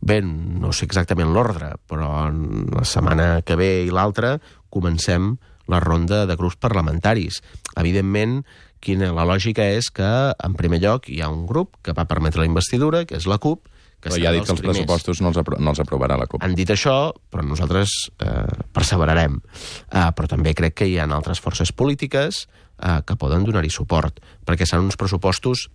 Bé, 0.00 0.20
no 0.22 0.72
sé 0.72 0.88
exactament 0.88 1.32
l'ordre, 1.34 1.74
però 1.88 2.28
la 2.30 2.84
setmana 2.88 3.42
que 3.46 3.56
ve 3.56 3.70
i 3.86 3.92
l'altra 3.94 4.38
comencem 4.74 5.34
la 5.70 5.80
ronda 5.80 6.24
de 6.26 6.36
grups 6.36 6.58
parlamentaris. 6.60 7.40
Evidentment, 7.80 8.42
quina, 8.84 9.12
la 9.16 9.24
lògica 9.28 9.64
és 9.76 9.88
que, 9.94 10.10
en 10.34 10.56
primer 10.58 10.82
lloc, 10.82 11.08
hi 11.08 11.22
ha 11.24 11.30
un 11.32 11.46
grup 11.48 11.78
que 11.82 11.94
va 11.96 12.08
permetre 12.10 12.42
la 12.42 12.50
investidura, 12.50 13.04
que 13.08 13.16
és 13.16 13.28
la 13.30 13.40
CUP, 13.40 13.70
que 14.04 14.10
però 14.10 14.20
ja 14.20 14.28
ha 14.28 14.34
dit 14.36 14.44
que 14.44 14.52
els 14.52 14.60
primers. 14.60 14.82
pressupostos 14.82 15.22
no 15.24 15.30
els, 15.32 15.38
apro 15.40 15.56
no 15.58 15.72
els 15.72 15.80
aprovarà 15.80 16.18
la 16.20 16.26
CUP. 16.28 16.42
Han 16.44 16.56
dit 16.58 16.68
això, 16.70 17.14
però 17.32 17.44
nosaltres 17.46 17.94
eh, 18.20 18.58
perseverarem. 18.76 19.38
Eh, 19.40 20.10
però 20.12 20.28
també 20.28 20.52
crec 20.56 20.76
que 20.82 20.90
hi 20.90 20.98
ha 20.98 21.08
altres 21.08 21.40
forces 21.40 21.72
polítiques 21.72 22.44
eh, 22.44 23.00
que 23.06 23.16
poden 23.16 23.46
donar-hi 23.48 23.72
suport, 23.72 24.20
perquè 24.44 24.68
seran 24.68 24.90
uns 24.90 25.00
pressupostos 25.00 25.70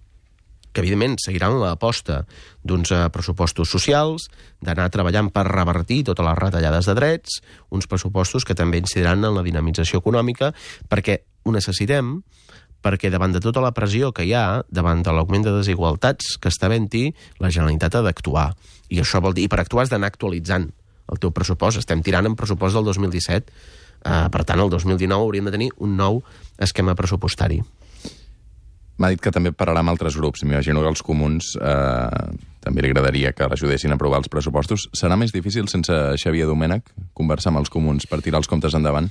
que 0.73 0.82
evidentment 0.84 1.17
seguiran 1.21 1.58
l'aposta 1.62 2.23
d'uns 2.63 2.91
eh, 2.93 3.01
pressupostos 3.13 3.71
socials, 3.71 4.29
d'anar 4.62 4.89
treballant 4.93 5.32
per 5.34 5.47
revertir 5.49 6.03
totes 6.10 6.25
les 6.25 6.39
retallades 6.39 6.89
de 6.89 6.95
drets, 6.97 7.39
uns 7.73 7.89
pressupostos 7.89 8.45
que 8.45 8.58
també 8.58 8.82
incidiran 8.82 9.23
en 9.25 9.36
la 9.38 9.45
dinamització 9.45 10.03
econòmica, 10.03 10.53
perquè 10.89 11.21
ho 11.43 11.53
necessitem, 11.55 12.19
perquè 12.84 13.12
davant 13.12 13.34
de 13.36 13.41
tota 13.43 13.63
la 13.63 13.73
pressió 13.75 14.13
que 14.15 14.25
hi 14.27 14.34
ha, 14.38 14.62
davant 14.69 15.01
de 15.03 15.13
l'augment 15.15 15.45
de 15.47 15.55
desigualtats 15.58 16.38
que 16.39 16.51
està 16.51 16.69
havent-hi, 16.69 17.10
la 17.43 17.51
Generalitat 17.51 17.99
ha 17.99 18.05
d'actuar. 18.05 18.51
I 18.89 19.01
això 19.03 19.21
vol 19.23 19.36
dir, 19.36 19.49
per 19.51 19.60
actuar 19.62 19.86
has 19.86 19.91
d'anar 19.91 20.13
actualitzant 20.13 20.69
el 21.10 21.19
teu 21.19 21.34
pressupost. 21.36 21.82
Estem 21.82 22.03
tirant 22.05 22.29
en 22.29 22.38
pressupost 22.39 22.77
del 22.77 22.88
2017. 22.88 23.51
Uh, 23.99 24.29
per 24.32 24.45
tant, 24.47 24.62
el 24.63 24.71
2019 24.71 25.25
hauríem 25.25 25.49
de 25.49 25.55
tenir 25.58 25.69
un 25.84 25.97
nou 25.99 26.21
esquema 26.62 26.95
pressupostari. 26.95 27.60
M'ha 28.99 29.13
dit 29.13 29.21
que 29.23 29.31
també 29.31 29.53
parlarà 29.55 29.79
amb 29.79 29.93
altres 29.93 30.17
grups. 30.19 30.43
M'imagino 30.43 30.83
que 30.83 30.91
els 30.91 31.03
comuns 31.05 31.53
eh, 31.55 32.23
també 32.59 32.83
li 32.83 32.91
agradaria 32.91 33.31
que 33.31 33.47
l'ajudessin 33.47 33.95
a 33.95 33.97
aprovar 33.99 34.19
els 34.19 34.31
pressupostos. 34.31 34.89
Serà 34.91 35.15
més 35.15 35.31
difícil 35.31 35.71
sense 35.71 35.95
Xavier 36.19 36.49
Domènech 36.49 36.91
conversar 37.15 37.53
amb 37.53 37.63
els 37.63 37.71
comuns 37.71 38.09
per 38.09 38.19
tirar 38.25 38.43
els 38.43 38.51
comptes 38.51 38.75
endavant? 38.75 39.07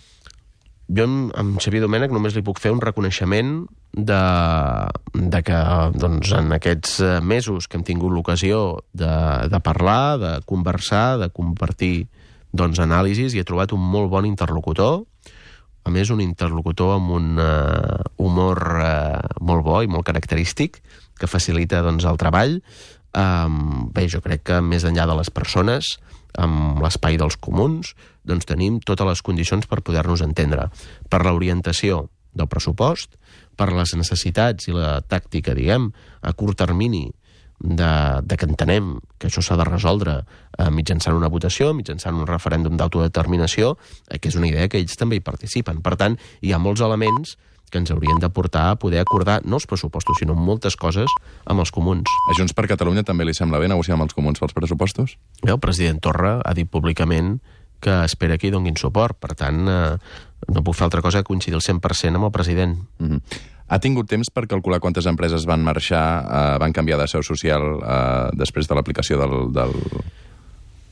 jo 0.88 1.04
amb 1.04 1.58
Xavier 1.60 1.82
Domènech 1.84 2.12
només 2.14 2.32
li 2.36 2.42
puc 2.44 2.60
fer 2.62 2.72
un 2.72 2.80
reconeixement 2.80 3.66
de, 3.92 4.20
de 5.12 5.40
que 5.44 5.58
doncs, 6.00 6.32
en 6.36 6.54
aquests 6.56 6.94
eh, 7.04 7.10
mesos 7.20 7.68
que 7.68 7.76
hem 7.76 7.84
tingut 7.84 8.14
l'ocasió 8.14 8.80
de, 8.96 9.12
de 9.52 9.60
parlar, 9.64 10.16
de 10.20 10.32
conversar, 10.48 11.18
de 11.20 11.28
compartir 11.34 12.08
doncs, 12.56 12.80
anàlisis, 12.80 13.36
i 13.36 13.42
he 13.42 13.48
trobat 13.48 13.74
un 13.76 13.84
molt 13.84 14.08
bon 14.12 14.28
interlocutor, 14.28 15.02
a 15.88 15.92
més 15.92 16.12
un 16.12 16.20
interlocutor 16.20 16.98
amb 16.98 17.14
un 17.16 17.40
uh, 17.40 18.04
humor 18.20 18.60
uh, 18.76 19.24
molt 19.40 19.64
bo 19.64 19.80
i 19.82 19.88
molt 19.90 20.06
característic, 20.08 20.82
que 21.18 21.30
facilita 21.30 21.80
doncs, 21.82 22.06
el 22.06 22.20
treball. 22.20 22.58
Um, 23.16 23.88
bé, 23.94 24.04
jo 24.12 24.20
crec 24.24 24.44
que 24.50 24.60
més 24.62 24.84
enllà 24.86 25.08
de 25.08 25.16
les 25.18 25.32
persones, 25.32 25.96
amb 26.38 26.82
l'espai 26.84 27.16
dels 27.18 27.38
comuns, 27.40 27.94
doncs 28.28 28.46
tenim 28.46 28.78
totes 28.84 29.08
les 29.08 29.24
condicions 29.24 29.66
per 29.66 29.80
poder-nos 29.82 30.22
entendre. 30.22 30.68
Per 31.08 31.24
l'orientació 31.24 32.04
del 32.36 32.50
pressupost, 32.52 33.16
per 33.58 33.72
les 33.72 33.96
necessitats 33.98 34.68
i 34.68 34.76
la 34.76 34.98
tàctica, 35.00 35.56
diguem, 35.56 35.88
a 36.22 36.34
curt 36.36 36.60
termini, 36.60 37.08
de, 37.60 38.22
de 38.22 38.36
que 38.36 38.46
entenem 38.46 38.96
que 39.18 39.28
això 39.28 39.42
s'ha 39.42 39.58
de 39.58 39.66
resoldre 39.66 40.20
eh, 40.22 40.70
mitjançant 40.70 41.16
una 41.16 41.30
votació, 41.32 41.72
mitjançant 41.74 42.16
un 42.16 42.28
referèndum 42.28 42.78
d'autodeterminació, 42.78 43.76
eh, 44.08 44.18
que 44.18 44.30
és 44.30 44.38
una 44.38 44.48
idea 44.48 44.68
que 44.68 44.78
ells 44.78 44.96
també 44.96 45.18
hi 45.18 45.24
participen. 45.24 45.82
Per 45.82 45.96
tant, 45.98 46.18
hi 46.40 46.54
ha 46.54 46.62
molts 46.62 46.84
elements 46.84 47.36
que 47.68 47.78
ens 47.78 47.90
haurien 47.92 48.18
de 48.18 48.30
portar 48.32 48.70
a 48.70 48.78
poder 48.80 49.02
acordar 49.02 49.42
no 49.44 49.58
els 49.58 49.66
pressupostos, 49.68 50.16
sinó 50.22 50.34
moltes 50.34 50.76
coses 50.76 51.12
amb 51.44 51.60
els 51.60 51.72
comuns. 51.74 52.08
A 52.30 52.38
Junts 52.38 52.56
per 52.56 52.68
Catalunya 52.70 53.04
també 53.04 53.26
li 53.28 53.36
sembla 53.36 53.60
bé 53.60 53.68
negociar 53.68 53.98
amb 53.98 54.06
els 54.06 54.16
comuns 54.16 54.40
pels 54.40 54.56
pressupostos? 54.56 55.18
Bé, 55.42 55.52
el 55.52 55.60
president 55.60 56.00
Torra 56.00 56.38
ha 56.40 56.54
dit 56.56 56.70
públicament 56.70 57.36
que 57.80 58.00
espera 58.04 58.38
que 58.38 58.48
hi 58.48 58.54
donguin 58.54 58.78
suport. 58.80 59.18
Per 59.20 59.34
tant, 59.38 59.60
eh, 59.68 59.98
no 60.48 60.64
puc 60.64 60.78
fer 60.78 60.88
altra 60.88 61.02
cosa 61.04 61.22
que 61.22 61.28
coincidir 61.30 61.58
al 61.58 61.62
100% 61.66 62.16
amb 62.16 62.30
el 62.30 62.34
president. 62.34 62.78
Mm 62.98 63.10
-hmm. 63.10 63.20
Ha 63.68 63.78
tingut 63.84 64.08
temps 64.08 64.30
per 64.32 64.46
calcular 64.48 64.80
quantes 64.80 65.06
empreses 65.10 65.44
van 65.48 65.64
marxar, 65.64 66.04
eh, 66.24 66.54
van 66.62 66.72
canviar 66.72 67.00
de 67.00 67.08
seu 67.10 67.24
social 67.26 67.66
eh, 67.78 68.30
després 68.40 68.68
de 68.68 68.78
l'aplicació 68.78 69.20
del, 69.20 69.36
del, 69.52 69.74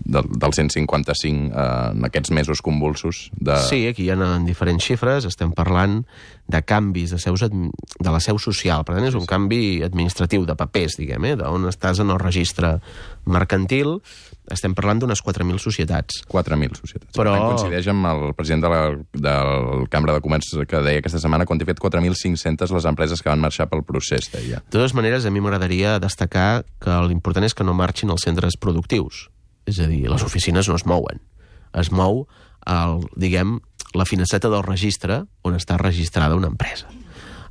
del, 0.06 0.28
del 0.28 0.52
155 0.52 1.50
eh, 1.50 1.90
en 1.92 2.04
aquests 2.06 2.30
mesos 2.30 2.62
convulsos? 2.62 3.30
De... 3.32 3.56
Sí, 3.66 3.82
aquí 3.88 4.06
hi 4.06 4.12
ha 4.12 4.18
diferents 4.46 4.84
xifres, 4.84 5.26
estem 5.28 5.52
parlant 5.56 6.02
de 6.46 6.62
canvis 6.62 7.14
de, 7.14 7.20
seus, 7.22 7.42
de 7.42 8.12
la 8.12 8.20
seu 8.22 8.38
social. 8.42 8.84
Per 8.86 8.96
tant, 8.96 9.08
és 9.08 9.18
un 9.18 9.26
canvi 9.28 9.82
administratiu 9.86 10.46
de 10.46 10.56
papers, 10.58 10.98
diguem, 11.00 11.30
eh, 11.32 11.36
d'on 11.40 11.68
estàs 11.72 12.02
en 12.04 12.14
el 12.14 12.22
registre 12.22 12.76
mercantil, 13.24 13.98
estem 14.52 14.74
parlant 14.76 15.00
d'unes 15.02 15.22
4.000 15.24 15.60
societats. 15.62 16.22
4.000 16.30 16.78
societats. 16.78 17.12
Però... 17.16 17.34
Coincideix 17.52 17.88
amb 17.92 18.08
el 18.10 18.24
president 18.38 18.64
de 18.66 18.72
la, 18.72 18.80
de 19.14 19.34
la 19.48 19.86
Cambra 19.92 20.16
de 20.16 20.22
Comerç 20.24 20.52
que 20.68 20.82
deia 20.86 21.02
aquesta 21.02 21.20
setmana 21.22 21.46
quan 21.48 21.60
he 21.62 21.68
fet 21.68 21.80
4.500 21.82 22.74
les 22.76 22.88
empreses 22.88 23.22
que 23.22 23.32
van 23.32 23.42
marxar 23.42 23.68
pel 23.70 23.84
procés, 23.86 24.30
deia. 24.34 24.62
De 24.64 24.78
totes 24.78 24.96
maneres, 24.96 25.26
a 25.26 25.32
mi 25.34 25.42
m'agradaria 25.44 25.96
destacar 26.02 26.64
que 26.82 26.98
l'important 27.08 27.46
és 27.46 27.56
que 27.56 27.66
no 27.66 27.76
marxin 27.76 28.12
els 28.14 28.26
centres 28.26 28.58
productius. 28.60 29.26
És 29.66 29.80
a 29.82 29.88
dir, 29.90 30.04
les 30.10 30.22
oficines 30.22 30.68
no 30.70 30.76
es 30.78 30.86
mouen. 30.86 31.22
Es 31.76 31.90
mou, 31.92 32.24
el, 32.70 33.02
diguem, 33.18 33.58
la 33.96 34.06
finestreta 34.06 34.50
del 34.52 34.64
registre 34.66 35.24
on 35.46 35.58
està 35.58 35.78
registrada 35.80 36.38
una 36.38 36.50
empresa. 36.52 36.88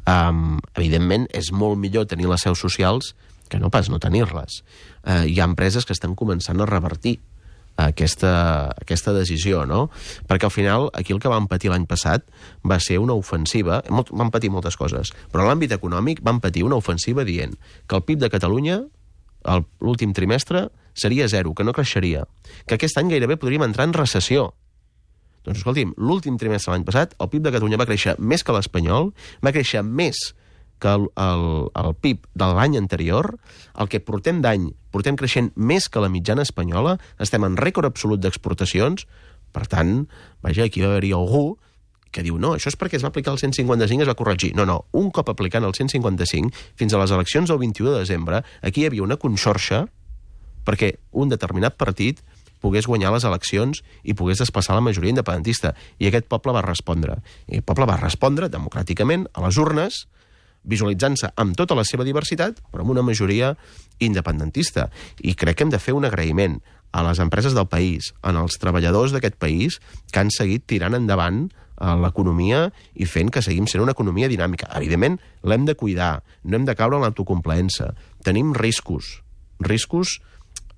Um, 0.05 0.59
evidentment, 0.77 1.25
és 1.33 1.49
molt 1.51 1.79
millor 1.81 2.05
tenir 2.05 2.29
les 2.29 2.43
seus 2.45 2.61
socials 2.61 3.15
que 3.55 3.61
no 3.63 3.71
pas 3.71 3.87
no 3.87 4.01
tenir-les. 4.03 4.59
Eh, 5.07 5.31
hi 5.31 5.39
ha 5.39 5.47
empreses 5.47 5.87
que 5.87 5.95
estan 5.95 6.15
començant 6.19 6.59
a 6.59 6.67
revertir 6.67 7.21
aquesta, 7.79 8.33
aquesta 8.75 9.13
decisió, 9.15 9.63
no? 9.67 9.85
Perquè 10.27 10.49
al 10.49 10.51
final, 10.51 10.89
aquí 10.93 11.15
el 11.15 11.21
que 11.23 11.31
vam 11.31 11.47
patir 11.51 11.71
l'any 11.71 11.87
passat 11.87 12.27
va 12.67 12.81
ser 12.83 12.99
una 12.99 13.15
ofensiva, 13.15 13.81
molt, 13.91 14.11
van 14.11 14.31
patir 14.31 14.51
moltes 14.51 14.75
coses, 14.79 15.13
però 15.31 15.45
en 15.45 15.51
l'àmbit 15.53 15.75
econòmic 15.75 16.19
van 16.23 16.43
patir 16.43 16.65
una 16.67 16.79
ofensiva 16.79 17.23
dient 17.27 17.55
que 17.87 17.95
el 17.95 18.03
PIB 18.03 18.25
de 18.25 18.31
Catalunya 18.35 18.81
l'últim 19.79 20.11
trimestre 20.17 20.67
seria 20.95 21.27
zero, 21.31 21.53
que 21.53 21.63
no 21.63 21.75
creixeria, 21.75 22.25
que 22.67 22.75
aquest 22.75 22.97
any 22.99 23.11
gairebé 23.11 23.37
podríem 23.39 23.67
entrar 23.67 23.87
en 23.87 23.95
recessió. 23.95 24.49
Doncs 25.45 25.61
escolti'm, 25.61 25.93
l'últim 25.95 26.39
trimestre 26.41 26.73
l'any 26.73 26.87
passat 26.87 27.13
el 27.19 27.29
PIB 27.31 27.47
de 27.47 27.55
Catalunya 27.55 27.79
va 27.79 27.87
créixer 27.87 28.15
més 28.19 28.43
que 28.43 28.55
l'espanyol, 28.55 29.13
va 29.39 29.55
créixer 29.55 29.83
més 29.85 30.31
que 30.31 30.43
el, 30.83 31.07
el, 31.15 31.45
el 31.79 31.93
PIB 32.01 32.25
de 32.35 32.49
l'any 32.57 32.77
anterior, 32.77 33.35
el 33.79 33.89
que 33.91 34.01
portem 34.03 34.41
d'any, 34.43 34.69
portem 34.91 35.15
creixent 35.19 35.51
més 35.55 35.87
que 35.89 36.03
la 36.03 36.11
mitjana 36.11 36.43
espanyola, 36.43 36.97
estem 37.23 37.47
en 37.47 37.55
rècord 37.59 37.87
absolut 37.87 38.19
d'exportacions, 38.23 39.07
per 39.55 39.65
tant, 39.71 40.03
vaja, 40.43 40.67
aquí 40.67 40.83
va 40.83 40.91
haver-hi 40.91 41.13
algú 41.15 41.57
que 42.15 42.23
diu, 42.23 42.37
no, 42.39 42.53
això 42.55 42.71
és 42.71 42.77
perquè 42.79 42.95
es 42.95 43.03
va 43.03 43.11
aplicar 43.11 43.33
el 43.33 43.41
155 43.41 44.05
es 44.05 44.07
va 44.07 44.15
corregir. 44.15 44.53
No, 44.55 44.63
no, 44.67 44.85
un 44.95 45.09
cop 45.11 45.27
aplicant 45.31 45.65
el 45.67 45.75
155, 45.75 46.51
fins 46.79 46.95
a 46.95 47.01
les 47.01 47.11
eleccions 47.11 47.51
del 47.51 47.59
21 47.59 47.91
de 47.91 47.99
desembre, 48.05 48.39
aquí 48.63 48.83
hi 48.83 48.87
havia 48.87 49.03
una 49.03 49.19
conxorxa 49.19 49.83
perquè 50.65 50.95
un 51.11 51.29
determinat 51.29 51.75
partit 51.77 52.23
pogués 52.63 52.87
guanyar 52.89 53.11
les 53.13 53.25
eleccions 53.27 53.83
i 54.03 54.15
pogués 54.17 54.39
desplaçar 54.41 54.77
la 54.77 54.83
majoria 54.85 55.13
independentista. 55.13 55.75
I 55.99 56.09
aquest 56.09 56.29
poble 56.31 56.55
va 56.55 56.63
respondre. 56.65 57.19
I 57.51 57.59
el 57.59 57.67
poble 57.67 57.85
va 57.89 57.99
respondre 57.99 58.49
democràticament 58.49 59.27
a 59.33 59.43
les 59.45 59.59
urnes, 59.61 60.05
visualitzant-se 60.65 61.31
amb 61.41 61.55
tota 61.57 61.77
la 61.77 61.85
seva 61.87 62.05
diversitat, 62.07 62.59
però 62.71 62.83
amb 62.83 62.95
una 62.95 63.05
majoria 63.05 63.53
independentista. 64.03 64.89
I 65.21 65.35
crec 65.39 65.59
que 65.59 65.67
hem 65.67 65.73
de 65.73 65.81
fer 65.81 65.95
un 65.95 66.07
agraïment 66.07 66.59
a 66.95 67.03
les 67.03 67.19
empreses 67.19 67.55
del 67.55 67.67
país, 67.67 68.13
en 68.23 68.39
els 68.39 68.57
treballadors 68.61 69.13
d'aquest 69.15 69.35
país 69.41 69.79
que 70.11 70.21
han 70.21 70.31
seguit 70.31 70.63
tirant 70.69 70.95
endavant 70.95 71.45
eh, 71.49 71.95
l'economia 72.01 72.69
i 72.95 73.07
fent 73.09 73.31
que 73.33 73.43
seguim 73.43 73.67
sent 73.67 73.83
una 73.83 73.95
economia 73.95 74.31
dinàmica. 74.31 74.69
Evidentment, 74.79 75.19
l'hem 75.43 75.67
de 75.67 75.75
cuidar, 75.75 76.23
no 76.43 76.57
hem 76.57 76.67
de 76.67 76.75
caure 76.79 76.99
en 76.99 77.03
l'autocomplaença. 77.03 77.91
Tenim 78.23 78.53
riscos, 78.55 79.19
riscos 79.59 80.19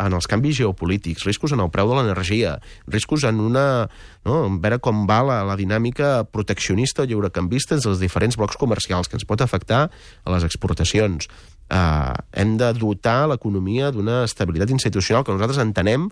en 0.03 0.13
els 0.13 0.27
canvis 0.29 0.59
geopolítics, 0.59 1.25
riscos 1.25 1.53
en 1.55 1.61
el 1.63 1.71
preu 1.73 1.89
de 1.89 1.97
l'energia, 1.97 2.57
riscos 2.87 3.25
en 3.27 3.41
una... 3.41 3.65
No, 4.27 4.43
en 4.45 4.59
veure 4.61 4.79
com 4.83 5.05
va 5.09 5.21
la, 5.25 5.37
la 5.47 5.57
dinàmica 5.59 6.27
proteccionista 6.29 7.03
o 7.05 7.09
lliurecanvista 7.09 7.79
dels 7.79 8.01
diferents 8.03 8.37
blocs 8.37 8.59
comercials, 8.61 9.09
que 9.09 9.17
ens 9.17 9.27
pot 9.27 9.41
afectar 9.41 9.87
a 9.87 10.35
les 10.35 10.45
exportacions. 10.47 11.29
Uh, 11.67 12.13
hem 12.37 12.55
de 12.59 12.71
dotar 12.77 13.25
l'economia 13.31 13.91
d'una 13.91 14.21
estabilitat 14.27 14.71
institucional 14.71 15.25
que 15.25 15.35
nosaltres 15.35 15.59
entenem 15.63 16.07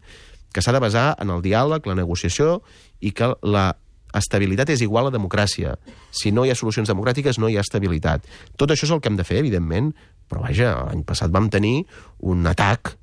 que 0.55 0.63
s'ha 0.63 0.73
de 0.75 0.81
basar 0.83 1.09
en 1.19 1.31
el 1.33 1.43
diàleg, 1.43 1.85
la 1.87 1.97
negociació 1.99 2.61
i 3.03 3.11
que 3.15 3.33
la 3.43 3.73
estabilitat 4.15 4.71
és 4.71 4.83
igual 4.85 5.09
a 5.09 5.13
democràcia. 5.13 5.75
Si 6.15 6.31
no 6.31 6.45
hi 6.45 6.51
ha 6.51 6.55
solucions 6.55 6.87
democràtiques, 6.87 7.39
no 7.39 7.51
hi 7.51 7.57
ha 7.59 7.65
estabilitat. 7.65 8.23
Tot 8.55 8.71
això 8.71 8.87
és 8.87 8.93
el 8.95 9.01
que 9.03 9.11
hem 9.11 9.19
de 9.19 9.27
fer, 9.27 9.41
evidentment, 9.43 9.91
però 10.31 10.45
vaja, 10.47 10.71
l'any 10.87 11.03
passat 11.07 11.33
vam 11.35 11.51
tenir 11.51 11.81
un 12.23 12.47
atac 12.47 12.95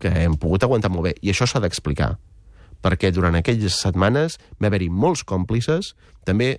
que 0.00 0.12
hem 0.24 0.36
pogut 0.40 0.64
aguantar 0.64 0.90
molt 0.92 1.10
bé. 1.10 1.14
I 1.22 1.32
això 1.32 1.48
s'ha 1.48 1.62
d'explicar, 1.62 2.16
perquè 2.82 3.12
durant 3.14 3.38
aquelles 3.38 3.78
setmanes 3.84 4.38
va 4.60 4.70
haver-hi 4.70 4.90
molts 4.90 5.24
còmplices, 5.24 5.94
també 6.26 6.56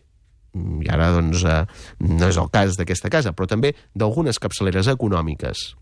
i 0.54 0.90
ara 0.94 1.10
doncs, 1.16 1.44
eh, 1.50 1.64
no 2.06 2.28
és 2.30 2.38
el 2.38 2.52
cas 2.54 2.78
d'aquesta 2.78 3.10
casa, 3.10 3.34
però 3.34 3.48
també 3.50 3.74
d'algunes 3.98 4.38
capçaleres 4.38 4.88
econòmiques 4.92 5.74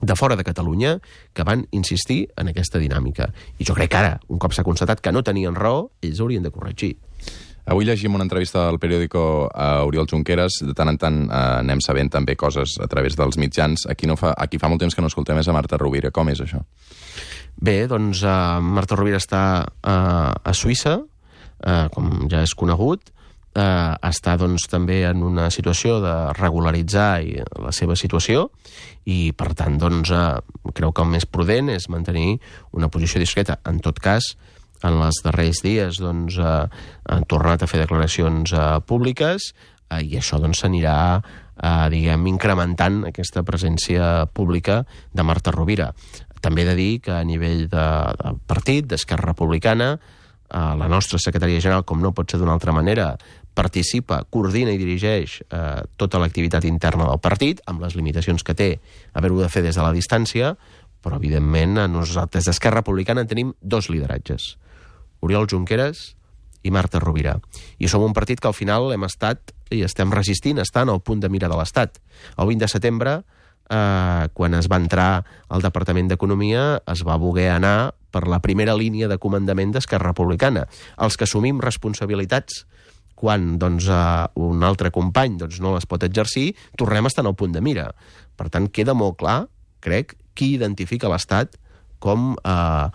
de 0.00 0.14
fora 0.16 0.36
de 0.36 0.44
Catalunya 0.46 0.98
que 1.34 1.44
van 1.44 1.66
insistir 1.74 2.28
en 2.38 2.48
aquesta 2.48 2.78
dinàmica. 2.78 3.32
I 3.58 3.66
jo 3.66 3.74
crec 3.74 3.90
que 3.92 4.00
ara, 4.00 4.20
un 4.28 4.38
cop 4.38 4.54
s'ha 4.54 4.64
constatat 4.64 5.02
que 5.02 5.12
no 5.12 5.24
tenien 5.26 5.58
raó, 5.58 5.90
ells 6.00 6.20
haurien 6.22 6.42
de 6.46 6.52
corregir. 6.54 6.96
Avui 7.68 7.84
llegim 7.84 8.14
una 8.16 8.24
entrevista 8.24 8.62
del 8.64 8.78
periòdico 8.80 9.20
a 9.52 9.82
Oriol 9.84 10.06
Junqueras. 10.08 10.62
De 10.64 10.72
tant 10.72 10.88
en 10.88 10.96
tant 10.96 11.18
eh, 11.26 11.40
anem 11.60 11.82
sabent 11.84 12.08
també 12.14 12.32
coses 12.40 12.78
a 12.80 12.88
través 12.88 13.16
dels 13.18 13.36
mitjans. 13.36 13.84
Aquí, 13.92 14.08
no 14.08 14.16
fa, 14.16 14.32
aquí 14.32 14.56
fa 14.60 14.70
molt 14.72 14.80
temps 14.80 14.96
que 14.96 15.04
no 15.04 15.10
escoltem 15.12 15.36
més 15.36 15.50
a 15.50 15.56
Marta 15.56 15.76
Rovira. 15.76 16.08
Com 16.14 16.32
és 16.32 16.40
això? 16.40 16.62
Bé, 17.60 17.82
doncs 17.90 18.22
uh, 18.24 18.56
Marta 18.64 18.96
Rovira 18.96 19.20
està 19.20 19.42
uh, 19.68 20.32
a 20.32 20.56
Suïssa, 20.56 20.96
uh, 21.02 21.86
com 21.92 22.28
ja 22.32 22.40
és 22.46 22.54
conegut, 22.56 23.10
uh, 23.58 23.98
està 24.06 24.38
doncs, 24.40 24.64
també 24.70 25.02
en 25.10 25.24
una 25.26 25.50
situació 25.52 25.98
de 26.00 26.14
regularitzar 26.38 27.10
la 27.58 27.74
seva 27.74 27.98
situació 27.98 28.48
i, 29.04 29.34
per 29.36 29.52
tant, 29.58 29.76
doncs, 29.82 30.14
uh, 30.14 30.70
creu 30.72 30.94
que 30.94 31.04
el 31.04 31.12
més 31.18 31.28
prudent 31.28 31.68
és 31.74 31.90
mantenir 31.92 32.38
una 32.72 32.88
posició 32.88 33.20
discreta. 33.20 33.58
En 33.68 33.82
tot 33.84 33.98
cas, 34.00 34.36
en 34.86 35.00
els 35.02 35.22
darrers 35.24 35.62
dies 35.64 35.98
doncs, 36.02 36.38
eh, 36.38 36.62
han 37.08 37.26
tornat 37.30 37.62
a 37.62 37.68
fer 37.70 37.82
declaracions 37.82 38.52
eh, 38.54 38.70
públiques 38.86 39.50
eh, 39.90 40.02
i 40.04 40.18
això 40.20 40.38
doncs, 40.42 40.62
s'anirà 40.62 40.98
eh, 41.62 41.88
diguem, 41.92 42.28
incrementant 42.30 43.02
aquesta 43.08 43.42
presència 43.46 44.28
pública 44.34 44.82
de 45.12 45.26
Marta 45.26 45.54
Rovira. 45.54 45.92
També 46.44 46.62
he 46.62 46.68
de 46.68 46.76
dir 46.78 46.92
que 47.02 47.16
a 47.16 47.24
nivell 47.26 47.66
de, 47.70 47.88
de 48.20 48.32
partit, 48.46 48.86
d'Esquerra 48.86 49.32
Republicana, 49.32 49.96
eh, 49.98 50.72
la 50.78 50.88
nostra 50.88 51.20
secretària 51.22 51.60
general, 51.60 51.84
com 51.84 52.02
no 52.02 52.14
pot 52.14 52.30
ser 52.30 52.40
d'una 52.40 52.54
altra 52.54 52.74
manera, 52.76 53.12
participa, 53.58 54.20
coordina 54.30 54.70
i 54.70 54.78
dirigeix 54.78 55.40
eh, 55.50 55.82
tota 55.98 56.20
l'activitat 56.22 56.68
interna 56.68 57.08
del 57.08 57.18
partit, 57.18 57.62
amb 57.66 57.82
les 57.82 57.98
limitacions 57.98 58.46
que 58.46 58.54
té 58.54 58.76
haver-ho 59.18 59.42
de 59.42 59.50
fer 59.50 59.64
des 59.66 59.74
de 59.74 59.82
la 59.82 59.94
distància, 59.96 60.54
però 61.02 61.18
evidentment 61.18 61.78
nosaltres 61.90 62.46
d'Esquerra 62.46 62.82
Republicana 62.82 63.22
en 63.22 63.30
tenim 63.30 63.52
dos 63.62 63.90
lideratges 63.90 64.56
Oriol 65.20 65.48
Junqueras 65.50 66.14
i 66.62 66.70
Marta 66.74 67.00
Rovira. 67.00 67.38
I 67.78 67.88
som 67.88 68.04
un 68.04 68.14
partit 68.16 68.40
que 68.40 68.50
al 68.50 68.56
final 68.56 68.92
hem 68.92 69.06
estat 69.06 69.54
i 69.74 69.82
estem 69.86 70.12
resistint, 70.14 70.60
estant 70.62 70.90
al 70.90 71.02
punt 71.04 71.20
de 71.20 71.30
mira 71.32 71.48
de 71.50 71.56
l'Estat. 71.58 72.00
El 72.36 72.48
20 72.50 72.64
de 72.64 72.70
setembre, 72.70 73.14
eh, 73.68 74.28
quan 74.32 74.54
es 74.54 74.68
va 74.70 74.80
entrar 74.80 75.24
al 75.48 75.62
Departament 75.62 76.08
d'Economia, 76.08 76.82
es 76.86 77.04
va 77.06 77.20
voler 77.20 77.50
anar 77.52 77.94
per 78.10 78.26
la 78.26 78.40
primera 78.40 78.74
línia 78.74 79.08
de 79.08 79.18
comandament 79.18 79.72
d'Esquerra 79.72 80.12
Republicana. 80.12 80.66
Els 80.96 81.16
que 81.16 81.28
assumim 81.28 81.60
responsabilitats 81.60 82.64
quan 83.18 83.58
doncs, 83.58 83.88
eh, 83.90 84.26
un 84.38 84.62
altre 84.62 84.90
company 84.94 85.36
doncs, 85.38 85.60
no 85.60 85.74
les 85.74 85.86
pot 85.86 86.02
exercir, 86.06 86.54
tornem 86.76 87.04
a 87.04 87.08
estar 87.08 87.24
en 87.24 87.32
el 87.32 87.36
punt 87.36 87.52
de 87.52 87.60
mira. 87.60 87.92
Per 88.36 88.48
tant, 88.48 88.68
queda 88.70 88.94
molt 88.94 89.18
clar, 89.18 89.48
crec, 89.80 90.14
qui 90.34 90.54
identifica 90.54 91.10
l'Estat 91.10 91.58
com 91.98 92.36
eh, 92.38 92.88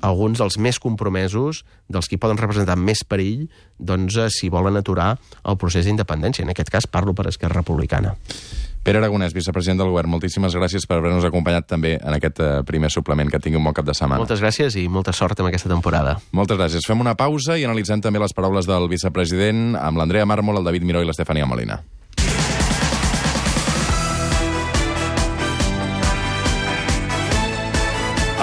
alguns 0.00 0.38
dels 0.38 0.58
més 0.58 0.78
compromesos, 0.82 1.64
dels 1.88 2.08
qui 2.10 2.18
poden 2.20 2.38
representar 2.40 2.76
més 2.76 3.02
perill, 3.04 3.48
doncs, 3.78 4.16
eh, 4.16 4.28
si 4.30 4.50
volen 4.52 4.76
aturar 4.76 5.16
el 5.44 5.56
procés 5.56 5.86
d'independència. 5.86 6.44
En 6.44 6.50
aquest 6.50 6.70
cas 6.70 6.86
parlo 6.86 7.14
per 7.14 7.28
Esquerra 7.28 7.60
Republicana. 7.62 8.16
Pere 8.86 9.00
Aragonès, 9.00 9.32
vicepresident 9.34 9.80
del 9.80 9.88
Govern, 9.90 10.12
moltíssimes 10.12 10.54
gràcies 10.54 10.84
per 10.86 11.00
haver-nos 11.00 11.24
acompanyat 11.26 11.66
també 11.66 11.96
en 11.96 12.14
aquest 12.14 12.38
eh, 12.38 12.50
primer 12.62 12.86
suplement. 12.94 13.26
Que 13.26 13.40
tingui 13.42 13.58
un 13.58 13.66
bon 13.66 13.74
cap 13.74 13.86
de 13.88 13.96
setmana. 13.98 14.22
Moltes 14.22 14.38
gràcies 14.38 14.76
i 14.78 14.86
molta 14.86 15.10
sort 15.10 15.42
en 15.42 15.48
aquesta 15.48 15.68
temporada. 15.72 16.20
Moltes 16.30 16.60
gràcies. 16.60 16.86
Fem 16.86 17.02
una 17.02 17.16
pausa 17.18 17.58
i 17.58 17.66
analitzem 17.66 17.98
també 18.04 18.22
les 18.22 18.36
paraules 18.36 18.70
del 18.70 18.86
vicepresident 18.86 19.74
amb 19.74 19.98
l'Andrea 19.98 20.22
Mármol, 20.22 20.62
el 20.62 20.70
David 20.70 20.86
Miró 20.86 21.02
i 21.02 21.10
l'Estefania 21.10 21.50
Molina. 21.50 21.82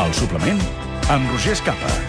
El 0.04 0.12
suplement 0.12 0.60
amb 1.10 1.30
Roger 1.32 1.54
Escapa. 1.54 2.03